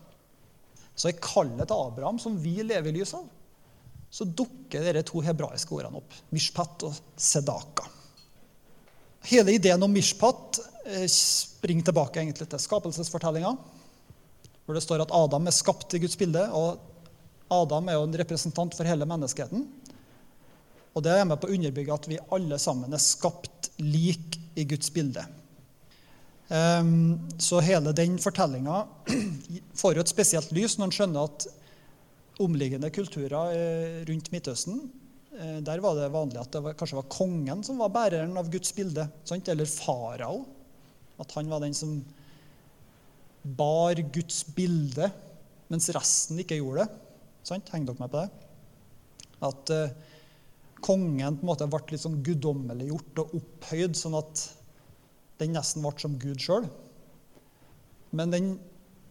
Så 0.98 1.12
i 1.12 1.20
kallet 1.22 1.68
til 1.70 1.78
Abraham, 1.78 2.18
som 2.20 2.38
vi 2.42 2.56
lever 2.66 2.90
i 2.90 2.98
lys 2.98 3.14
av, 3.14 3.28
så 4.10 4.26
dukker 4.26 4.82
disse 4.88 5.06
to 5.12 5.22
hebraiske 5.22 5.76
ordene 5.76 6.00
opp. 6.00 6.16
Mishpat 6.34 6.88
og 6.88 6.98
sedaka. 7.20 7.86
Hele 9.28 9.58
ideen 9.58 9.84
om 9.84 9.92
mishpat 9.94 10.62
eh, 10.88 11.06
springer 11.12 11.90
tilbake 11.90 12.22
egentlig 12.22 12.48
til 12.50 12.64
skapelsesfortellinga, 12.64 13.52
hvor 14.66 14.78
det 14.78 14.84
står 14.84 15.04
at 15.04 15.14
Adam 15.16 15.48
er 15.48 15.56
skapt 15.56 15.94
i 15.96 16.02
Guds 16.04 16.18
bilde. 16.20 16.48
og 16.52 16.80
Adam 17.54 17.88
er 17.88 17.96
jo 17.96 18.08
en 18.08 18.18
representant 18.20 18.74
for 18.76 18.88
hele 18.88 19.08
menneskeheten. 19.08 19.68
Og 20.98 21.04
Det 21.04 21.14
er 21.14 21.28
med 21.30 21.38
på 21.40 21.48
å 21.48 21.54
underbygge 21.54 21.94
at 21.94 22.08
vi 22.10 22.24
alle 22.34 22.58
sammen 22.60 22.94
er 22.94 23.04
skapt 23.04 23.70
lik 23.78 24.40
i 24.58 24.66
Guds 24.66 24.90
bilde. 24.92 25.24
Ehm, 26.48 27.20
så 27.38 27.60
hele 27.60 27.92
den 27.92 28.16
fortellinga 28.24 28.86
får 29.82 29.98
jo 29.98 30.04
et 30.04 30.12
spesielt 30.12 30.54
lys 30.56 30.78
når 30.78 30.88
en 30.88 30.96
skjønner 30.96 31.28
at 31.28 31.48
omliggende 32.44 32.92
kulturer 32.94 33.52
eh, 33.52 33.98
rundt 34.08 34.30
Midtøsten 34.32 34.78
eh, 35.36 35.58
der 35.66 35.82
var 35.84 35.98
det 35.98 36.08
vanlig 36.14 36.40
at 36.40 36.56
det 36.56 36.76
kanskje 36.80 37.02
var 37.02 37.10
kongen 37.12 37.66
som 37.68 37.82
var 37.82 37.92
bæreren 37.92 38.38
av 38.40 38.52
Guds 38.54 38.72
bilde. 38.78 39.10
Sant? 39.28 39.50
Eller 39.52 39.68
farao. 39.68 40.46
At 41.20 41.34
han 41.36 41.50
var 41.52 41.64
den 41.64 41.76
som 41.76 41.98
bar 43.58 44.00
Guds 44.14 44.44
bilde, 44.56 45.10
mens 45.72 45.90
resten 45.96 46.40
ikke 46.40 46.60
gjorde 46.60 46.86
det. 46.86 47.02
Sant? 47.48 47.72
Henger 47.74 47.92
dere 47.92 48.04
med 48.06 48.14
på 48.14 48.22
det? 48.22 48.30
At 49.48 49.74
eh, 49.74 49.98
kongen 50.80 51.42
på 51.42 51.44
en 51.44 51.52
måte 51.52 51.68
ble 51.68 51.84
litt 51.92 52.06
sånn 52.06 52.22
guddommeliggjort 52.24 53.24
og 53.26 53.36
opphøyd, 53.42 53.98
sånn 54.00 54.16
at 54.20 54.46
den 55.42 55.54
nesten 55.56 55.86
ble 55.86 55.94
som 56.02 56.18
Gud 56.20 56.42
sjøl. 56.42 56.68
Men 58.16 58.34
den 58.34 58.52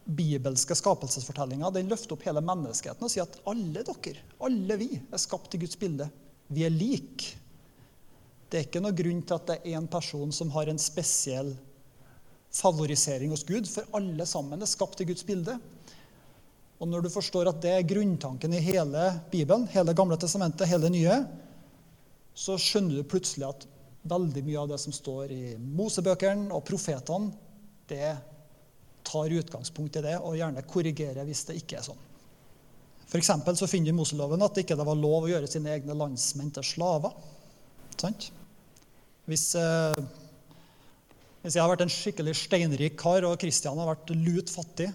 bibelske 0.06 0.76
skapelsesfortellinga 0.78 1.70
løfter 1.82 2.14
opp 2.14 2.24
hele 2.26 2.42
menneskeheten 2.44 3.06
og 3.06 3.12
sier 3.12 3.26
at 3.26 3.40
alle 3.50 3.82
dere, 3.86 4.22
alle 4.46 4.78
vi, 4.78 4.90
er 4.96 5.22
skapt 5.22 5.56
i 5.56 5.60
Guds 5.62 5.78
bilde. 5.78 6.08
Vi 6.48 6.66
er 6.66 6.74
like. 6.74 7.34
Det 8.46 8.58
er 8.58 8.68
ikke 8.68 8.82
noe 8.82 8.94
grunn 8.94 9.22
til 9.26 9.34
at 9.34 9.48
det 9.48 9.56
er 9.58 9.78
én 9.78 9.88
person 9.90 10.30
som 10.34 10.52
har 10.54 10.70
en 10.70 10.78
spesiell 10.78 11.56
favorisering 12.54 13.32
hos 13.34 13.44
Gud, 13.44 13.66
for 13.68 13.88
alle 13.98 14.26
sammen 14.28 14.62
er 14.62 14.70
skapt 14.70 15.02
i 15.02 15.08
Guds 15.08 15.26
bilde. 15.26 15.58
Og 16.78 16.88
når 16.88 17.06
du 17.06 17.10
forstår 17.12 17.50
at 17.50 17.58
det 17.64 17.72
er 17.72 17.88
grunntanken 17.88 18.54
i 18.54 18.62
hele 18.62 19.08
Bibelen, 19.32 19.66
hele 19.72 19.94
Gamle 19.96 20.18
testamentet, 20.20 20.68
hele 20.70 20.90
Nye, 20.92 21.18
så 22.36 22.58
skjønner 22.60 23.00
du 23.00 23.08
plutselig 23.08 23.48
at 23.48 23.66
veldig 24.08 24.42
mye 24.46 24.62
av 24.62 24.72
det 24.72 24.80
som 24.82 24.94
står 24.94 25.32
i 25.34 25.42
Mosebøkene 25.58 26.50
og 26.54 26.64
profetene, 26.66 27.32
det 27.86 28.16
tar 29.06 29.34
utgangspunkt 29.38 29.98
i 30.00 30.04
det 30.04 30.16
og 30.18 30.36
gjerne 30.38 30.64
korrigerer 30.66 31.26
hvis 31.26 31.44
det 31.48 31.60
ikke 31.60 31.78
er 31.78 31.86
sånn. 31.86 32.04
For 33.06 33.22
så 33.22 33.68
finner 33.70 33.92
vi 33.92 33.94
i 33.94 33.96
Moseloven 33.96 34.42
at 34.42 34.56
det 34.56 34.64
ikke 34.64 34.78
var 34.80 34.98
lov 34.98 35.26
å 35.26 35.30
gjøre 35.30 35.48
sine 35.50 35.76
egne 35.76 35.94
landsmenn 35.94 36.50
til 36.56 36.66
slaver. 36.66 37.14
Sant? 37.96 38.30
Hvis, 39.30 39.54
eh, 39.58 40.00
hvis, 41.42 41.54
jeg 41.54 41.62
har 41.62 41.70
vært 41.70 41.84
en 41.86 41.92
skikkelig 41.92 42.34
steinrik 42.38 42.98
kar, 42.98 43.24
og 43.26 43.38
Kristian 43.40 43.78
har 43.78 43.92
vært 43.94 44.10
lut 44.14 44.50
fattig, 44.50 44.90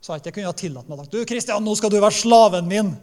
så 0.00 0.12
har 0.12 0.20
jeg 0.20 0.26
ikke 0.26 0.38
kunnet 0.38 0.60
tillate 0.60 0.90
meg 0.90 1.02
å 1.02 1.04
si 1.06 1.12
du, 1.16 1.26
Kristian, 1.26 1.64
nå 1.64 1.74
skal 1.78 1.92
du 1.92 1.98
være 1.98 2.14
slaven 2.14 2.70
min. 2.70 2.94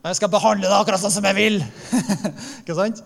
Og 0.00 0.08
jeg 0.08 0.20
skal 0.20 0.32
behandle 0.32 0.68
deg 0.68 0.76
akkurat 0.76 1.02
sånn 1.02 1.12
som 1.12 1.26
jeg 1.28 1.36
vil. 1.36 1.60
ikke 2.62 2.76
sant? 2.76 3.02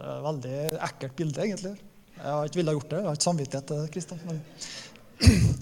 Det 0.00 0.08
er 0.08 0.16
et 0.16 0.24
veldig 0.24 0.58
ekkelt 0.86 1.16
bilde, 1.18 1.42
egentlig. 1.44 1.74
Jeg 2.14 2.32
har 2.32 2.46
ikke 2.48 2.58
villet 2.60 2.76
gjort 2.78 2.88
det. 2.88 3.00
Jeg 3.00 3.08
har 3.08 3.18
ikke 3.18 3.26
samvittighet 3.26 3.66
til 3.68 3.80
det. 3.82 3.90
Kristian. 3.92 4.22
Men, 4.24 4.38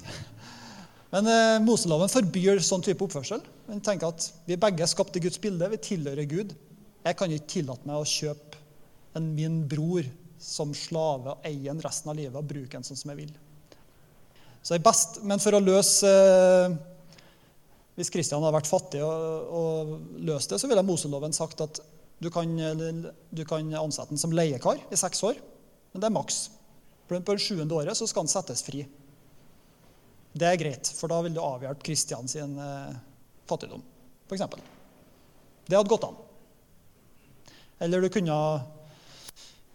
men 1.15 1.31
eh, 1.33 1.55
Moseloven 1.65 2.13
forbyr 2.13 2.63
sånn 2.63 2.85
type 2.87 3.03
oppførsel. 3.03 3.43
Den 3.67 3.83
tenker 3.83 4.13
at 4.13 4.29
Vi 4.47 4.59
begge 4.61 4.87
er 4.87 4.91
skapt 4.91 5.19
i 5.19 5.25
Guds 5.25 5.43
bilde. 5.43 5.71
Vi 5.75 5.81
tilhører 5.89 6.31
Gud. 6.31 6.55
Jeg 7.03 7.19
kan 7.19 7.35
ikke 7.35 7.51
tillate 7.57 7.91
meg 7.91 7.99
å 7.99 8.07
kjøpe 8.07 8.63
en 9.19 9.29
min 9.35 9.59
bror 9.67 10.07
som 10.39 10.71
slave 10.77 11.35
og 11.35 11.51
eie 11.51 11.73
en 11.73 11.83
resten 11.83 12.13
av 12.13 12.19
livet 12.21 12.39
og 12.39 12.47
bruke 12.47 12.79
en 12.79 12.87
sånn 12.87 12.99
som 13.01 13.11
jeg 13.11 13.25
vil. 13.25 13.37
Så 14.63 14.77
jeg 14.77 14.87
best, 14.87 15.19
Men 15.27 15.43
for 15.43 15.59
å 15.59 15.65
løse 15.65 16.07
eh, 16.07 16.79
Hvis 17.99 18.15
Kristian 18.15 18.43
hadde 18.45 18.55
vært 18.55 18.71
fattig 18.71 19.03
og, 19.03 19.55
og 19.59 20.27
løst 20.31 20.55
det, 20.55 20.63
så 20.63 20.71
ville 20.71 20.87
Moseloven 20.87 21.35
sagt 21.35 21.67
at 21.67 21.83
du 22.19 22.31
kan, 22.35 22.51
du 23.31 23.45
kan 23.47 23.75
ansette 23.79 24.11
den 24.11 24.21
som 24.21 24.33
leiekar 24.35 24.81
i 24.91 24.99
seks 24.99 25.23
år, 25.27 25.39
men 25.93 26.03
det 26.03 26.09
er 26.09 26.15
maks. 26.15 26.39
På 27.09 27.19
det 27.19 27.41
sjuende 27.41 27.75
året 27.75 27.97
så 27.97 28.09
skal 28.09 28.27
han 28.27 28.33
settes 28.33 28.65
fri. 28.67 28.83
Det 30.39 30.47
er 30.47 30.59
greit, 30.61 30.91
for 30.99 31.11
da 31.11 31.21
vil 31.25 31.35
du 31.35 31.41
avhjelpe 31.43 31.87
Kristian 31.87 32.29
sin 32.31 32.59
eh, 32.61 32.97
fattigdom, 33.49 33.83
f.eks. 34.29 34.45
Det 35.69 35.77
hadde 35.77 35.91
gått 35.91 36.05
an. 36.09 36.19
Eller 37.79 38.03
du 38.03 38.11
kunne 38.13 38.37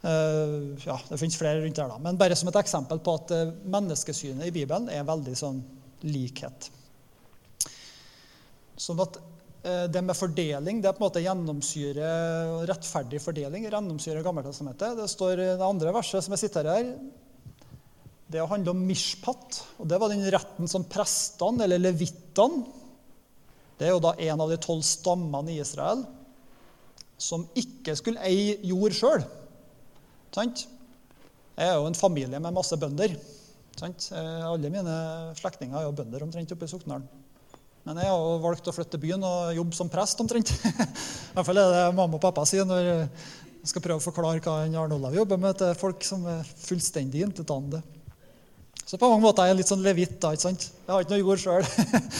eh, 0.04 0.56
Ja, 0.86 1.00
det 1.10 1.20
finnes 1.20 1.40
flere 1.40 1.64
rundt 1.64 1.80
der, 1.80 1.90
da. 1.90 2.00
Men 2.02 2.20
bare 2.20 2.38
som 2.38 2.52
et 2.52 2.60
eksempel 2.62 3.02
på 3.04 3.18
at 3.18 3.34
eh, 3.34 3.52
menneskesynet 3.66 4.50
i 4.50 4.56
Bibelen 4.56 4.90
er 4.94 5.08
veldig 5.08 5.36
sånn 5.40 5.62
likhet. 6.06 6.70
Sånn 8.78 9.02
at 9.04 9.20
det 9.64 10.02
med 10.04 10.18
fordeling 10.18 10.82
det 10.84 10.90
er 10.90 10.96
på 10.98 11.00
en 11.00 11.06
måte 11.06 11.22
gjennomsyre 11.24 12.08
rettferdig 12.68 13.22
fordeling. 13.24 13.64
gjennomsyre 13.64 14.24
Gammeltestamentet. 14.26 14.98
Det 14.98 15.08
står 15.08 15.40
i 15.40 15.46
det 15.54 15.64
andre 15.64 15.94
verset 15.96 16.26
som 16.26 16.36
jeg 16.36 16.42
sitter 16.42 16.68
her. 16.68 16.90
Det 18.28 18.44
handler 18.50 18.74
om 18.74 18.82
mishpat. 18.88 19.62
og 19.80 19.88
Det 19.88 20.00
var 20.02 20.12
den 20.12 20.26
retten 20.34 20.68
som 20.68 20.84
prestene, 20.84 21.64
eller 21.64 21.80
levittene 21.80 22.66
Det 23.78 23.88
er 23.88 23.96
jo 23.96 24.04
da 24.04 24.14
en 24.20 24.42
av 24.44 24.52
de 24.52 24.58
tolv 24.62 24.84
stammene 24.86 25.52
i 25.52 25.62
Israel 25.62 26.04
som 27.18 27.46
ikke 27.56 27.96
skulle 27.96 28.22
eie 28.28 28.58
jord 28.68 28.94
sjøl. 28.96 29.24
Jeg 30.34 31.70
er 31.70 31.76
jo 31.78 31.88
en 31.88 31.98
familie 31.98 32.40
med 32.42 32.56
masse 32.56 32.78
bønder. 32.80 33.16
Sant? 33.78 34.10
Eh, 34.14 34.46
alle 34.46 34.72
mine 34.74 34.96
slektninger 35.38 35.78
er 35.78 35.88
jo 35.88 35.96
bønder 35.98 36.26
omtrent 36.26 36.52
oppe 36.54 36.68
i 36.68 36.72
Sokndalen. 36.72 37.08
Men 37.84 37.98
jeg 38.00 38.08
har 38.08 38.44
valgt 38.44 38.68
å 38.70 38.74
flytte 38.76 38.92
til 38.96 39.02
byen 39.04 39.24
og 39.28 39.56
jobbe 39.58 39.76
som 39.76 39.90
prest 39.92 40.22
omtrent. 40.24 40.50
I 40.56 40.58
hvert 41.36 41.48
fall 41.48 41.60
er 41.60 41.68
det 41.74 41.96
mamma 41.98 42.16
og 42.16 42.22
pappa 42.24 42.46
sier 42.48 42.66
når 42.68 42.82
jeg 42.88 43.08
skal 43.72 43.84
prøve 43.84 44.00
å 44.00 44.04
forklare 44.04 44.44
hva 44.44 44.54
Arne 44.64 44.96
Olav 44.96 45.14
jobber 45.18 45.38
med 45.40 45.54
til 45.60 45.72
folk 45.80 46.00
som 46.08 46.20
er 46.32 46.42
fullstendig 46.64 47.22
intetanende. 47.28 47.80
Så 48.84 48.98
på 49.00 49.10
mange 49.10 49.24
måter 49.24 49.42
er 49.44 49.48
jeg 49.52 49.60
litt 49.62 49.72
sånn 49.72 49.84
levitt. 49.84 50.22
da, 50.22 50.28
ikke 50.32 50.48
sant? 50.48 50.64
Jeg 50.86 50.94
har 50.94 51.02
ikke 51.04 51.14
noe 51.16 51.24
jord 51.24 51.40
sjøl. 51.44 51.64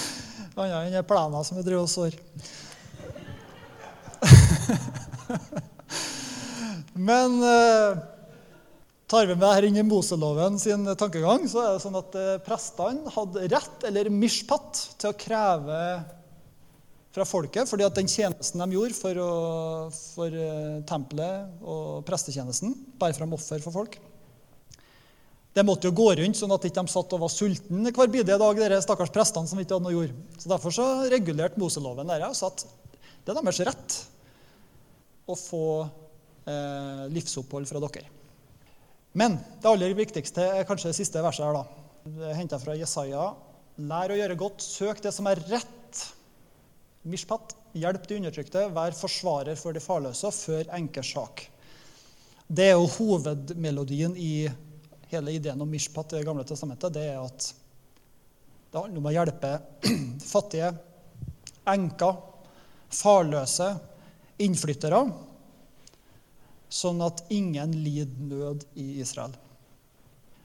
Annet 0.60 0.94
enn 0.94 1.08
plena 1.08 1.40
som 1.48 1.58
jeg 1.60 1.68
driver 1.68 1.86
og 1.88 1.92
sår. 1.92 2.14
Men 7.10 7.30
uh, 7.42 7.92
Tar 9.14 9.28
vi 9.30 9.36
med 9.36 9.78
i 9.78 9.82
Moseloven 9.86 10.56
sin 10.58 10.88
tankegang, 10.98 11.44
så 11.46 11.60
er 11.62 11.76
det 11.76 11.82
sånn 11.84 11.98
at 12.00 12.16
eh, 12.18 12.38
prestene 12.42 13.12
hadde 13.14 13.44
rett, 13.52 13.84
eller 13.86 14.08
mishpat, 14.10 14.80
til 14.98 15.12
å 15.12 15.18
kreve 15.22 15.82
fra 17.14 17.28
folket, 17.30 17.70
fordi 17.70 17.86
at 17.86 17.94
den 17.94 18.10
tjenesten 18.10 18.64
de 18.64 18.74
gjorde 18.74 18.98
for, 18.98 19.20
å, 19.22 19.36
for 20.16 20.34
uh, 20.34 20.80
tempelet 20.90 21.62
og 21.62 22.00
prestetjenesten, 22.08 22.74
bære 22.98 23.20
fram 23.20 23.36
offer 23.38 23.62
for 23.62 23.76
folk 23.76 24.00
Det 25.54 25.62
måtte 25.68 25.92
jo 25.92 25.94
gå 26.02 26.10
rundt 26.18 26.42
sånn 26.42 26.56
at 26.58 26.66
de 26.66 26.74
ikke 26.74 26.88
satt 26.96 27.14
og 27.14 27.22
var 27.28 27.34
sultne 27.36 27.94
hver 27.94 28.10
bidige 28.18 28.40
dag, 28.42 28.64
dere 28.64 28.82
stakkars 28.82 29.14
prestene 29.14 29.52
som 29.52 29.62
ikke 29.62 29.78
hadde 29.78 29.92
noe 29.92 29.94
jord. 29.94 30.18
Så 30.42 30.50
Derfor 30.56 30.74
så 30.74 30.90
regulerte 31.14 31.62
Moseloven 31.62 32.10
dette 32.10 32.34
og 32.34 32.42
sa 32.42 32.50
at 32.50 32.66
det 32.66 33.30
er 33.30 33.38
deres 33.44 33.62
rett 33.70 34.02
å 35.30 35.38
få 35.38 35.64
eh, 36.50 37.06
livsopphold 37.14 37.70
fra 37.70 37.86
dere. 37.86 38.23
Men 39.14 39.38
det 39.62 39.70
aller 39.70 39.94
viktigste 39.98 40.46
er 40.58 40.68
kanskje 40.68 40.90
det 40.90 40.98
siste 40.98 41.22
verset 41.22 41.46
her. 41.46 41.54
da. 41.54 41.64
Det 42.04 42.30
er 42.32 42.38
Henta 42.40 42.60
fra 42.62 42.76
Jesaja. 42.78 43.28
Lær 43.86 44.14
å 44.14 44.18
gjøre 44.18 44.38
godt, 44.38 44.62
søk 44.66 45.02
det 45.06 45.14
som 45.14 45.30
er 45.30 45.42
rett. 45.50 46.02
Mishpat, 47.10 47.54
hjelp 47.78 48.06
de 48.10 48.18
undertrykte, 48.22 48.68
vær 48.74 48.96
forsvarer 48.98 49.58
for 49.60 49.76
de 49.76 49.82
farløse, 49.84 50.30
før 50.34 50.70
enkers. 50.78 51.14
Det 52.48 52.70
er 52.72 52.78
jo 52.78 52.90
hovedmelodien 52.98 54.16
i 54.18 54.48
hele 55.14 55.36
ideen 55.38 55.62
om 55.62 55.70
mishpat 55.70 56.14
i 56.14 56.22
Det 56.22 56.26
gamle 56.26 56.46
testamentet. 56.48 56.94
Det 56.94 57.06
er 57.14 57.20
at 57.22 57.54
det 58.74 58.82
handler 58.82 59.04
om 59.04 59.10
å 59.12 59.14
hjelpe 59.14 59.52
fattige, 60.34 60.72
enker, 61.70 62.16
farløse, 62.90 63.68
innflyttere 64.42 65.04
sånn 66.74 67.02
at 67.06 67.24
ingen 67.34 67.76
lider 67.84 68.28
nød 68.30 68.66
i 68.80 68.88
Israel. 69.04 69.36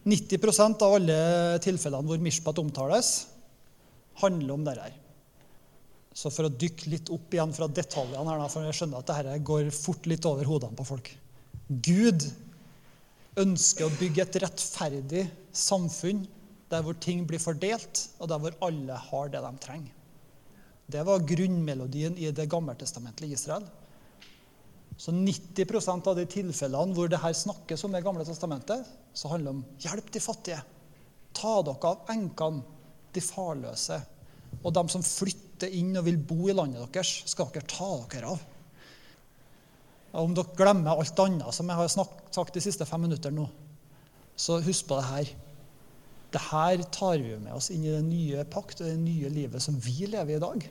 90% 0.09 0.85
av 0.85 0.97
alle 0.97 1.19
tilfellene 1.65 2.09
hvor 2.09 2.21
Mishpat 2.23 2.61
omtales, 2.63 3.13
handler 4.23 4.55
om 4.55 4.65
dette. 4.67 4.91
Så 6.19 6.33
for 6.35 6.49
å 6.49 6.53
dykke 6.53 6.91
litt 6.91 7.11
opp 7.15 7.35
igjen 7.35 7.53
fra 7.55 7.69
detaljene 7.71 8.33
her, 8.33 8.45
for 8.51 8.67
jeg 8.67 8.79
skjønner 8.81 9.03
at 9.03 9.11
dette 9.13 9.37
går 9.47 9.69
fort 9.75 10.09
litt 10.11 10.27
over 10.27 10.49
hodene 10.49 10.79
på 10.79 10.87
folk. 10.89 11.11
Gud 11.69 12.27
ønsker 13.39 13.87
å 13.87 13.95
bygge 14.01 14.25
et 14.25 14.41
rettferdig 14.43 15.27
samfunn 15.55 16.25
der 16.73 16.83
hvor 16.85 16.97
ting 17.01 17.23
blir 17.29 17.41
fordelt, 17.41 18.09
og 18.19 18.33
der 18.33 18.43
hvor 18.43 18.57
alle 18.67 18.97
har 19.09 19.31
det 19.33 19.45
de 19.45 19.53
trenger. 19.63 19.95
Det 20.89 21.05
var 21.05 21.25
grunnmelodien 21.29 22.17
i 22.17 22.33
det 22.33 22.49
gammeltestamentlige 22.51 23.37
Israel. 23.37 23.67
Så 24.99 25.15
90% 25.15 26.09
av 26.11 26.17
de 26.19 26.25
tilfellene 26.27 26.95
hvor 26.97 27.11
det 27.11 27.21
her 27.23 27.35
snakkes 27.37 27.85
om 27.87 27.95
det 27.95 28.03
gamle 28.03 28.27
testamentet, 28.27 28.87
så 29.15 29.31
handler 29.31 29.53
det 29.53 29.57
om 29.57 29.83
hjelp 29.85 30.11
de 30.15 30.23
fattige. 30.23 30.59
Ta 31.39 31.61
dere 31.63 31.93
av 31.93 32.11
enkene, 32.11 32.65
de 33.15 33.23
farløse. 33.23 34.01
Og 34.59 34.73
dem 34.75 34.91
som 34.91 35.05
flytter 35.07 35.71
inn 35.79 35.95
og 36.01 36.07
vil 36.09 36.19
bo 36.19 36.49
i 36.49 36.57
landet 36.57 36.91
deres, 36.95 37.21
skal 37.31 37.51
dere 37.55 37.71
ta 37.71 37.93
dere 38.11 38.35
av. 38.35 38.43
Om 40.19 40.35
dere 40.35 40.59
glemmer 40.59 40.99
alt 40.99 41.23
annet 41.23 41.55
som 41.55 41.71
jeg 41.71 41.79
har 41.79 41.95
sagt 41.95 42.57
de 42.57 42.65
siste 42.65 42.89
fem 42.89 43.07
minutter 43.07 43.35
nå, 43.35 43.47
Så 44.39 44.61
husk 44.63 44.87
på 44.87 44.95
det 44.95 45.05
her. 45.05 45.31
Det 46.31 46.41
her 46.51 46.83
tar 46.95 47.19
vi 47.19 47.39
med 47.39 47.55
oss 47.55 47.71
inn 47.75 47.85
i 47.85 47.91
den 47.91 48.11
nye 48.11 48.45
pakt 48.45 48.81
og 48.81 48.87
det 48.87 48.99
nye 49.01 49.31
livet 49.33 49.63
som 49.63 49.75
vi 49.75 50.07
lever 50.07 50.35
i 50.35 50.37
i 50.37 50.43
dag. 50.43 50.69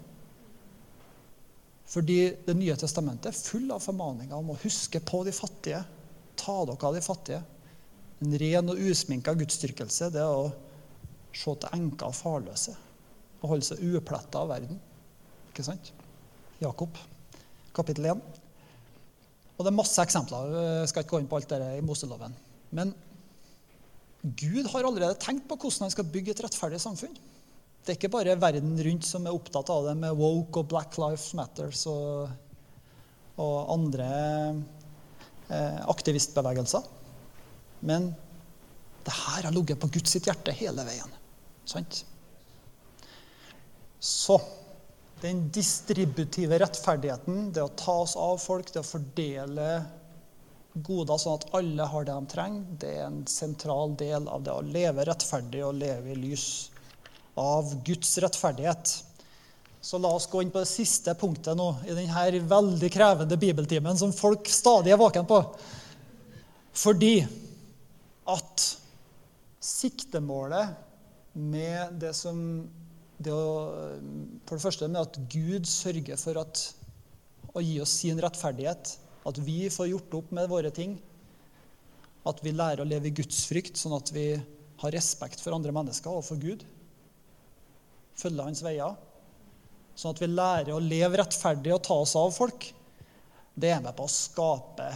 Fordi 1.87 2.35
Det 2.45 2.55
nye 2.57 2.75
testamentet 2.75 3.31
er 3.31 3.37
full 3.37 3.69
av 3.71 3.83
formaninger 3.83 4.35
om 4.35 4.51
å 4.51 4.59
huske 4.63 4.99
på 4.99 5.23
de 5.23 5.33
fattige. 5.35 5.83
Ta 6.37 6.57
dere 6.67 6.89
av 6.89 6.97
de 6.97 7.03
fattige. 7.03 7.43
En 8.21 8.33
ren 8.41 8.73
og 8.73 8.81
usminka 8.81 9.33
gudsdyrkelse 9.37 10.09
er 10.09 10.25
å 10.25 10.49
se 11.37 11.53
til 11.53 11.77
enker 11.77 12.09
og 12.09 12.17
farløse. 12.17 12.73
Og 13.41 13.53
holde 13.53 13.67
seg 13.67 13.83
upletta 13.93 14.41
av 14.41 14.51
verden. 14.51 14.79
Ikke 15.51 15.65
sant? 15.65 15.93
Jakob, 16.59 16.97
kapittel 17.77 18.09
1. 18.09 18.21
Og 19.57 19.65
det 19.65 19.71
er 19.71 19.77
masse 19.77 20.01
eksempler. 20.01 20.53
Jeg 20.81 20.89
skal 20.91 21.05
ikke 21.05 21.15
gå 21.15 21.21
inn 21.21 21.29
på 21.29 21.39
alt 21.39 21.53
det 21.53 21.61
i 21.77 21.85
Moseloven. 21.85 22.35
Men 22.75 22.93
Gud 24.37 24.67
har 24.73 24.85
allerede 24.85 25.17
tenkt 25.21 25.47
på 25.47 25.55
hvordan 25.55 25.87
han 25.87 25.93
skal 25.93 26.09
bygge 26.11 26.33
et 26.33 26.43
rettferdig 26.43 26.81
samfunn. 26.83 27.15
Det 27.83 27.93
er 27.93 27.99
ikke 27.99 28.11
bare 28.13 28.35
verden 28.39 28.75
rundt 28.83 29.07
som 29.07 29.25
er 29.27 29.35
opptatt 29.35 29.69
av 29.71 29.87
det 29.87 29.95
med 29.99 30.17
woke 30.19 30.61
og 30.61 30.69
Black 30.73 30.97
Lives 30.99 31.29
Matters 31.39 31.85
og, 31.91 32.27
og 33.39 33.71
andre 33.77 34.09
eh, 35.47 35.79
aktivistbevegelser. 35.87 36.87
Men 37.87 38.11
det 39.07 39.15
her 39.15 39.47
har 39.47 39.55
ligget 39.55 39.79
på 39.79 39.89
Guds 39.93 40.17
sitt 40.17 40.27
hjerte 40.27 40.55
hele 40.57 40.83
veien. 40.87 41.13
Sant? 41.67 42.01
Så 43.99 44.35
den 45.21 45.47
distributive 45.53 46.59
rettferdigheten, 46.61 47.51
det 47.55 47.63
å 47.63 47.73
ta 47.79 48.01
oss 48.03 48.17
av 48.19 48.37
folk, 48.41 48.69
det 48.73 48.83
å 48.83 48.85
fordele 48.85 49.69
goder 50.85 51.17
sånn 51.17 51.39
at 51.39 51.47
alle 51.57 51.87
har 51.89 52.05
det 52.05 52.13
de 52.13 52.31
trenger, 52.33 52.65
det 52.83 52.91
er 52.99 53.05
en 53.07 53.21
sentral 53.31 53.95
del 53.97 54.27
av 54.29 54.43
det 54.45 54.53
å 54.53 54.65
leve 54.65 55.07
rettferdig 55.07 55.63
og 55.65 55.79
leve 55.79 56.13
i 56.13 56.19
lys 56.19 56.45
av 57.37 57.83
Guds 57.85 58.17
rettferdighet. 58.17 59.03
Så 59.81 59.97
la 60.01 60.09
oss 60.09 60.27
gå 60.27 60.41
inn 60.41 60.51
på 60.51 60.59
det 60.63 60.69
siste 60.69 61.13
punktet 61.15 61.57
nå 61.57 61.69
i 61.85 61.93
denne 61.95 62.41
veldig 62.49 62.89
krevende 62.91 63.37
bibeltimen 63.39 63.99
som 63.99 64.13
folk 64.15 64.49
stadig 64.49 64.91
er 64.91 64.99
våken 64.99 65.27
på. 65.29 65.37
Fordi 66.77 67.21
at 68.27 68.65
siktemålet 69.63 70.73
med 71.37 71.93
det 72.01 72.13
som 72.17 72.41
det 73.17 73.33
å, 73.33 73.45
For 74.45 74.57
det 74.57 74.61
første 74.61 74.87
med 74.91 74.99
at 75.01 75.15
Gud 75.31 75.65
sørger 75.69 76.19
for 76.21 76.37
at, 76.37 76.59
å 77.57 77.63
gi 77.63 77.79
oss 77.81 77.95
sin 78.03 78.19
rettferdighet. 78.21 78.91
At 79.25 79.39
vi 79.41 79.71
får 79.73 79.89
gjort 79.89 80.17
opp 80.19 80.33
med 80.37 80.49
våre 80.51 80.69
ting. 80.73 80.93
At 82.29 82.43
vi 82.45 82.53
lærer 82.53 82.83
å 82.83 82.87
leve 82.87 83.09
i 83.09 83.15
Guds 83.17 83.47
frykt, 83.49 83.79
sånn 83.79 83.95
at 83.97 84.11
vi 84.13 84.35
har 84.83 84.93
respekt 84.93 85.41
for 85.41 85.57
andre 85.57 85.73
mennesker 85.73 86.13
og 86.13 86.27
for 86.27 86.37
Gud 86.37 86.67
følge 88.17 88.47
hans 88.49 88.63
veier. 88.65 88.95
Sånn 89.97 90.13
at 90.13 90.21
vi 90.21 90.29
lærer 90.29 90.73
å 90.75 90.83
leve 90.83 91.19
rettferdig 91.21 91.73
og 91.73 91.83
ta 91.85 91.97
oss 92.03 92.15
av 92.19 92.33
folk. 92.35 92.69
Det 93.57 93.71
er 93.73 93.81
med 93.81 93.95
på 93.97 94.05
å 94.05 94.13
skape 94.13 94.91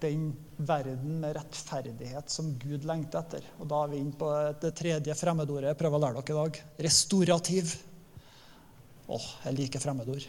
den 0.00 0.30
verden 0.56 1.18
med 1.20 1.34
rettferdighet 1.36 2.32
som 2.32 2.54
Gud 2.60 2.86
lengter 2.88 3.20
etter. 3.20 3.44
Og 3.60 3.68
Da 3.68 3.82
er 3.82 3.90
vi 3.92 4.00
inne 4.00 4.16
på 4.16 4.30
det 4.62 4.72
tredje 4.78 5.16
fremmedordet 5.16 5.74
jeg 5.74 5.80
prøver 5.82 5.98
å 5.98 6.04
lære 6.06 6.22
dere 6.22 6.32
i 6.32 6.38
dag. 6.38 6.60
Restaurativ. 6.88 7.74
Åh, 9.10 9.26
jeg 9.44 9.58
liker 9.58 9.82
fremmedord. 9.82 10.24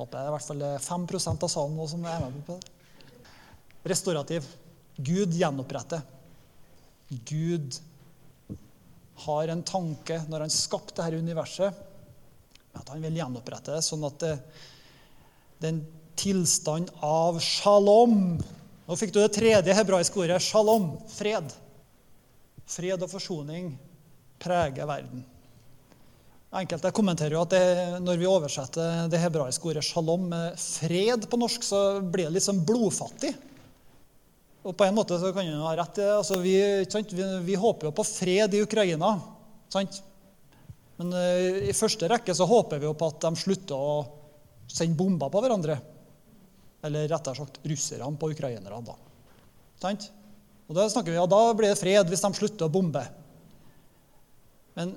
Håper 0.00 0.16
det 0.16 0.24
er 0.24 0.30
i 0.30 0.34
hvert 0.34 0.48
fall 0.48 0.66
5% 0.88 1.46
av 1.46 1.52
salen 1.52 1.78
nå 1.78 1.86
som 1.90 2.04
er 2.08 2.24
med 2.24 2.42
på 2.46 2.56
det. 2.56 2.74
Restaurativ. 3.92 4.48
Gud 4.98 5.36
gjenoppretter. 5.36 6.02
Gud 7.28 7.78
har 9.24 9.52
en 9.52 9.62
tanke 9.66 10.20
når 10.30 10.46
han 10.46 10.52
skapte 10.54 11.02
dette 11.02 11.20
universet, 11.20 11.86
at 12.76 12.92
han 12.92 13.02
vil 13.02 13.18
gjenopprette 13.18 13.74
det 13.74 13.82
sånn 13.84 14.06
at 14.06 14.20
det, 14.22 14.34
den 15.60 15.82
tilstand 16.20 16.92
av 17.04 17.40
shalom 17.42 18.38
Nå 18.90 18.96
fikk 18.98 19.12
du 19.14 19.20
det 19.20 19.30
tredje 19.36 19.74
hebraiske 19.76 20.18
ordet 20.18 20.40
shalom 20.42 20.88
fred. 21.12 21.52
Fred 22.66 23.04
og 23.04 23.12
forsoning 23.12 23.68
preger 24.42 24.88
verden. 24.88 25.20
Enkelte 26.58 26.90
kommenterer 26.90 27.36
jo 27.36 27.44
at 27.44 27.52
det, 27.54 28.00
når 28.02 28.18
vi 28.18 28.26
oversetter 28.26 29.06
det 29.12 29.20
hebraiske 29.22 29.70
ordet 29.70 29.84
shalom 29.86 30.24
med 30.32 30.58
fred 30.58 31.28
på 31.30 31.38
norsk, 31.38 31.62
så 31.62 31.82
blir 32.02 32.32
det 32.34 32.42
sånn 32.42 32.64
blodfattig. 32.66 33.30
Og 34.60 34.76
på 34.76 34.84
en 34.84 34.96
måte 34.96 35.16
så 35.16 35.30
kan 35.32 35.48
han 35.48 35.62
ha 35.64 35.72
rett. 35.78 35.98
Altså, 36.04 36.36
vi, 36.44 36.54
vi, 36.84 37.26
vi, 37.46 37.56
håper 37.56 37.88
jo 37.88 37.94
på 37.96 38.04
fred 38.04 38.54
i 38.56 38.62
Ukraina. 38.64 39.14
Sant? 39.72 40.02
Men 41.00 41.14
uh, 41.16 41.68
i 41.70 41.76
første 41.76 42.08
rekke 42.10 42.34
så 42.36 42.48
håper 42.48 42.82
vi 42.82 42.88
jo 42.88 42.96
på 42.98 43.08
at 43.08 43.22
de 43.24 43.30
slutter 43.40 43.76
å 43.76 43.94
sende 44.68 44.98
bomber 44.98 45.32
på 45.32 45.40
hverandre. 45.40 45.78
Eller 46.84 47.08
rettere 47.08 47.40
sagt 47.40 47.60
russerne 47.64 48.12
på 48.20 48.32
ukrainerne. 48.34 48.82
da. 48.84 48.96
Sant? 49.80 50.10
Og 50.68 50.76
Da 50.76 50.84
snakker 50.92 51.10
vi, 51.10 51.18
ja, 51.18 51.26
da 51.26 51.54
blir 51.56 51.72
det 51.72 51.80
fred 51.80 52.12
hvis 52.12 52.22
de 52.22 52.30
slutter 52.36 52.68
å 52.68 52.72
bombe. 52.72 53.02
Men 54.76 54.92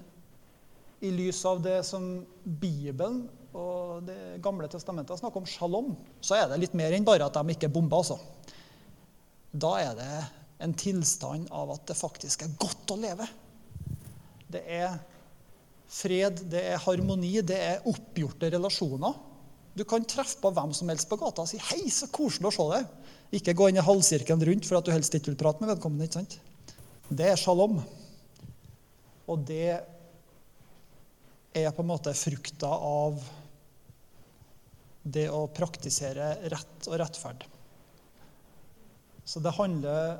i 1.04 1.10
lys 1.12 1.39
av 1.49 1.63
det 1.63 1.80
som 1.88 2.04
Bibelen 2.43 3.23
og 3.54 4.04
Det 4.08 4.39
gamle 4.41 4.65
testamentet 4.65 5.19
snakker 5.19 5.43
om 5.43 5.47
shalom, 5.49 5.91
så 6.26 6.39
er 6.39 6.47
det 6.49 6.58
litt 6.58 6.76
mer 6.78 6.93
enn 6.95 7.06
bare 7.06 7.28
at 7.28 7.36
de 7.38 7.54
ikke 7.54 7.69
bomber. 7.69 8.02
altså 8.02 8.17
da 9.54 9.74
er 9.82 9.98
det 9.98 10.13
en 10.66 10.74
tilstand 10.78 11.50
av 11.54 11.76
at 11.76 11.86
det 11.89 11.98
faktisk 11.98 12.46
er 12.46 12.56
godt 12.60 12.94
å 12.94 12.98
leve. 13.00 13.28
Det 14.54 14.63
er 14.66 14.98
fred, 15.94 16.42
det 16.50 16.63
er 16.74 16.82
harmoni, 16.82 17.36
det 17.46 17.60
er 17.60 17.88
oppgjorte 17.89 18.50
relasjoner. 18.54 19.16
Du 19.74 19.84
kan 19.89 20.06
treffe 20.06 20.39
på 20.42 20.52
hvem 20.54 20.74
som 20.78 20.89
helst 20.89 21.10
på 21.10 21.18
gata 21.22 21.46
og 21.46 21.50
si 21.50 21.58
'Hei, 21.58 21.89
så 21.89 22.08
koselig 22.08 22.50
å 22.50 22.56
se 22.58 22.66
deg'. 22.74 22.88
Ikke 23.34 23.56
gå 23.58 23.70
inn 23.70 23.78
i 23.78 23.86
halvsirkelen 23.86 24.46
rundt 24.46 24.66
for 24.66 24.78
at 24.78 24.86
du 24.86 24.92
helst 24.94 25.13
ikke 25.13 25.34
vil 25.34 25.42
prate 25.42 25.62
med 25.62 25.74
vedkommende. 25.74 26.06
ikke 26.06 26.22
sant? 26.22 26.39
Det 27.10 27.30
er 27.32 27.36
shalom. 27.36 27.84
Og 29.28 29.46
det 29.46 29.82
er 31.54 31.72
på 31.72 31.82
en 31.82 31.89
måte 31.89 32.13
frukta 32.13 32.70
av 32.70 33.22
det 35.04 35.30
å 35.30 35.48
praktisere 35.48 36.38
rett 36.50 36.88
og 36.88 37.00
rettferd. 37.02 37.46
Så 39.25 39.39
det 39.39 39.53
handler, 39.55 40.17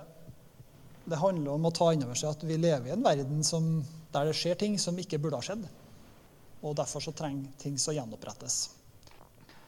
det 1.06 1.20
handler 1.20 1.56
om 1.56 1.68
å 1.68 1.74
ta 1.76 1.90
inn 1.94 2.06
over 2.06 2.18
seg 2.18 2.36
at 2.36 2.46
vi 2.48 2.58
lever 2.60 2.90
i 2.90 2.96
en 2.96 3.04
verden 3.04 3.44
som, 3.48 3.76
der 4.14 4.30
det 4.30 4.38
skjer 4.40 4.60
ting 4.60 4.78
som 4.80 5.00
ikke 5.00 5.20
burde 5.22 5.40
ha 5.40 5.46
skjedd. 5.46 5.66
Og 6.64 6.78
derfor 6.80 7.04
så 7.04 7.12
trenger 7.16 7.52
ting 7.60 7.76
så 7.82 7.96
gjenopprettes. 7.96 8.62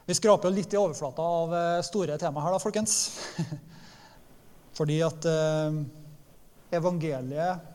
Vi 0.05 0.15
skraper 0.15 0.53
litt 0.53 0.73
i 0.73 0.79
overflata 0.79 1.21
av 1.21 1.53
eh, 1.57 1.83
store 1.83 2.15
tema 2.21 2.43
her, 2.45 2.53
da, 2.53 2.61
folkens. 2.61 2.97
Fordi 4.77 4.99
at 5.03 5.25
eh, 5.27 5.79
evangeliet 6.77 7.71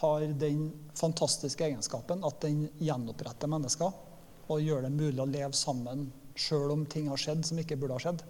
har 0.00 0.26
den 0.40 0.70
fantastiske 0.96 1.64
egenskapen 1.64 2.24
at 2.26 2.40
den 2.42 2.66
gjenoppretter 2.80 3.50
mennesker 3.50 3.92
og 4.46 4.62
gjør 4.62 4.86
det 4.86 4.92
mulig 4.94 5.20
å 5.22 5.28
leve 5.28 5.52
sammen 5.56 6.08
sjøl 6.36 6.72
om 6.74 6.84
ting 6.88 7.08
har 7.10 7.20
skjedd 7.20 7.46
som 7.48 7.60
ikke 7.60 7.78
burde 7.80 7.96
ha 7.96 8.02
skjedd. 8.02 8.24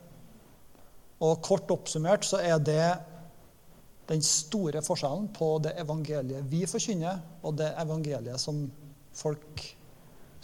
Og 1.24 1.38
kort 1.44 1.70
oppsummert 1.72 2.26
så 2.28 2.42
er 2.44 2.58
det 2.60 2.88
den 4.06 4.22
store 4.22 4.82
forskjellen 4.84 5.30
på 5.34 5.56
det 5.64 5.72
evangeliet 5.80 6.46
vi 6.50 6.62
forkynner, 6.68 7.22
og 7.42 7.56
det 7.58 7.72
evangeliet 7.80 8.40
som 8.40 8.66
folk 9.16 9.62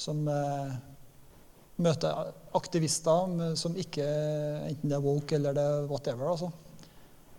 som 0.00 0.24
eh, 0.28 0.72
møter 1.82 2.32
aktivister 2.56 3.54
som 3.58 3.76
ikke 3.78 4.06
Enten 4.66 4.90
det 4.90 4.96
er 4.96 5.04
woke 5.04 5.37
eller 5.37 5.56
det 5.56 5.66
er 5.66 5.90
whatever, 5.90 6.32
altså, 6.32 6.50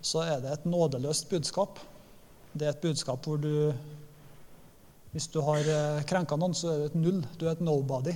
så 0.03 0.23
er 0.27 0.39
det 0.43 0.51
et 0.51 0.65
nådeløst 0.67 1.29
budskap. 1.31 1.79
Det 2.53 2.67
er 2.67 2.73
et 2.73 2.83
budskap 2.83 3.25
hvor 3.25 3.37
du 3.41 3.73
Hvis 5.13 5.27
du 5.29 5.41
har 5.45 5.59
eh, 5.69 6.03
krenka 6.09 6.35
noen, 6.35 6.55
så 6.57 6.71
er 6.71 6.77
det 6.81 6.85
et 6.89 6.95
null. 6.97 7.19
Du 7.37 7.45
er 7.45 7.51
et 7.51 7.61
nobody. 7.61 8.15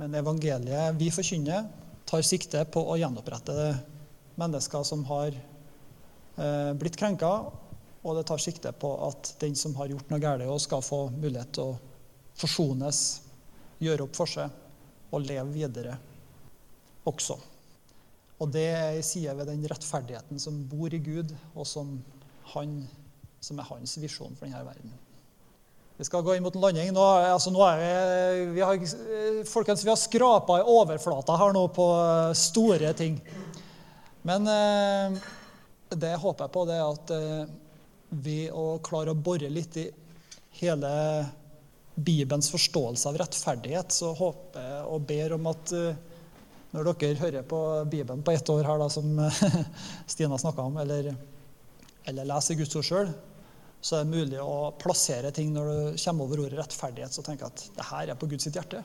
Men 0.00 0.14
evangeliet 0.16 0.96
vi 0.96 1.10
forkynner, 1.12 1.66
tar 2.06 2.24
sikte 2.26 2.62
på 2.70 2.82
å 2.86 2.96
gjenopprette 3.00 3.70
mennesker 4.38 4.84
som 4.86 5.04
har 5.10 5.34
eh, 5.34 6.72
blitt 6.78 6.98
krenka, 6.98 7.32
og 8.06 8.18
det 8.18 8.26
tar 8.28 8.42
sikte 8.42 8.72
på 8.76 8.92
at 9.08 9.32
den 9.42 9.56
som 9.58 9.74
har 9.80 9.90
gjort 9.90 10.10
noe 10.12 10.22
galt, 10.22 10.46
skal 10.62 10.84
få 10.84 11.08
mulighet 11.16 11.56
til 11.56 11.72
å 11.72 11.78
forsones, 12.36 13.02
gjøre 13.82 14.06
opp 14.06 14.16
for 14.16 14.30
seg 14.30 15.12
og 15.12 15.24
leve 15.26 15.50
videre 15.52 15.96
også. 17.06 17.36
Og 18.36 18.52
det 18.52 18.66
er 18.68 18.98
en 18.98 19.06
side 19.06 19.32
ved 19.38 19.48
den 19.48 19.64
rettferdigheten 19.68 20.40
som 20.40 20.58
bor 20.68 20.92
i 20.92 21.00
Gud, 21.00 21.32
og 21.54 21.66
som, 21.68 21.96
han, 22.52 22.78
som 23.40 23.60
er 23.60 23.68
hans 23.70 23.96
visjon 24.00 24.36
for 24.36 24.46
denne 24.46 24.64
verden. 24.66 24.92
Vi 25.96 26.04
skal 26.04 26.22
gå 26.22 26.34
inn 26.36 26.44
mot 26.44 26.54
en 26.54 26.60
landing. 26.60 26.90
Nå, 26.92 27.02
altså, 27.24 27.50
nå 27.52 27.62
er 27.64 27.78
vi, 27.80 28.46
vi 28.58 28.60
har, 28.60 28.80
folkens, 29.48 29.84
vi 29.84 29.88
har 29.88 29.96
skrapa 29.96 30.58
i 30.60 30.66
overflata 30.68 31.38
her 31.40 31.54
nå 31.56 31.62
på 31.72 31.86
store 32.36 32.90
ting. 32.98 33.16
Men 34.28 34.50
eh, 34.50 35.16
det 35.96 36.10
jeg 36.12 36.20
håper 36.20 36.50
på, 36.52 36.64
det 36.68 36.76
er 36.76 36.84
at 36.84 37.12
eh, 37.16 37.54
vi 38.26 38.36
å 38.52 38.66
klare 38.84 39.14
å 39.14 39.16
bore 39.16 39.48
litt 39.48 39.78
i 39.80 39.86
hele 40.60 40.90
Bibelens 41.94 42.50
forståelse 42.52 43.08
av 43.08 43.16
rettferdighet, 43.22 43.94
så 43.96 44.10
håper 44.18 44.66
jeg 44.66 44.82
og 44.92 45.06
ber 45.08 45.36
om 45.38 45.48
at 45.48 45.72
eh, 45.78 46.02
når 46.76 46.90
dere 46.90 47.22
hører 47.22 47.48
på 47.48 47.62
Bibelen 47.88 48.20
på 48.26 48.34
ett 48.36 48.52
år 48.52 48.68
her, 48.68 48.82
da, 48.84 48.90
som 48.92 49.16
Stina 50.12 50.36
snakka 50.36 50.68
om, 50.68 50.76
eller, 50.82 51.08
eller 52.04 52.28
leser 52.34 52.60
Guds 52.60 52.76
ord 52.76 52.88
sjøl, 52.90 53.16
så 53.86 54.00
er 54.00 54.06
det 54.06 54.16
mulig 54.16 54.38
å 54.42 54.72
plassere 54.82 55.30
ting 55.34 55.52
når 55.54 55.68
du 55.68 55.98
kommer 56.02 56.26
over 56.26 56.40
ordet 56.42 56.58
rettferdighet, 56.58 57.14
så 57.14 57.22
tenker 57.22 57.46
jeg 57.46 57.54
at 57.54 57.76
det 57.76 57.86
her 57.86 58.10
er 58.10 58.18
på 58.18 58.26
Guds 58.32 58.48
hjerte. 58.48 58.80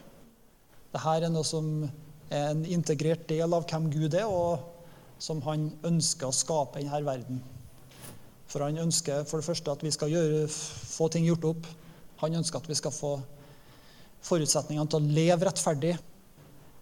Det 0.91 1.01
her 1.01 1.25
er 1.25 1.33
noe 1.33 1.47
som 1.47 1.71
er 2.29 2.51
en 2.51 2.61
integrert 2.69 3.23
del 3.31 3.55
av 3.57 3.65
hvem 3.65 3.87
Gud 3.89 4.13
er, 4.13 4.29
og 4.29 4.61
som 5.21 5.41
han 5.47 5.71
ønsker 5.87 6.29
å 6.29 6.35
skape 6.35 6.83
i 6.83 6.85
denne 6.85 7.01
verden. 7.07 7.41
For 8.51 8.61
han 8.65 8.77
ønsker 8.83 9.25
for 9.25 9.41
det 9.41 9.47
første 9.47 9.73
at 9.73 9.81
vi 9.85 9.93
skal 9.95 10.13
gjøre, 10.13 10.45
få 10.51 11.09
ting 11.09 11.25
gjort 11.25 11.49
opp. 11.49 11.67
Han 12.21 12.37
ønsker 12.37 12.61
at 12.61 12.69
vi 12.69 12.77
skal 12.77 12.93
få 12.93 13.15
forutsetningene 14.27 14.91
til 14.91 15.01
å 15.01 15.13
leve 15.17 15.49
rettferdig 15.49 15.95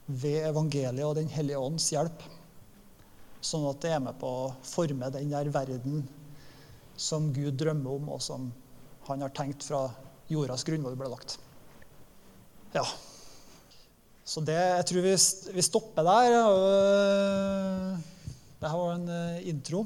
ved 0.10 0.42
evangeliet 0.50 1.06
og 1.08 1.16
Den 1.22 1.32
hellige 1.32 1.62
ånds 1.62 1.92
hjelp. 1.94 2.24
Sånn 3.40 3.68
at 3.70 3.80
det 3.86 3.96
er 3.96 4.02
med 4.04 4.20
på 4.20 4.28
å 4.28 4.56
forme 4.68 5.08
den 5.14 5.32
der 5.32 5.54
verden 5.56 6.02
som 7.00 7.30
Gud 7.34 7.56
drømmer 7.58 7.96
om, 7.96 8.10
og 8.16 8.24
som 8.24 8.50
han 9.08 9.24
har 9.24 9.32
tenkt 9.36 9.64
fra 9.66 9.86
jordas 10.30 10.66
grunnvoll 10.68 10.98
ble 11.00 11.10
lagt. 11.14 11.38
Ja. 12.76 12.84
Så 14.30 14.44
det, 14.46 14.54
jeg 14.54 14.86
tror 14.86 15.06
vi, 15.08 15.16
vi 15.56 15.66
stopper 15.66 16.06
der. 16.06 16.36
Øh, 16.54 17.96
Dette 18.60 18.76
var 18.76 18.94
en 18.94 19.10
øh, 19.10 19.48
intro. 19.48 19.86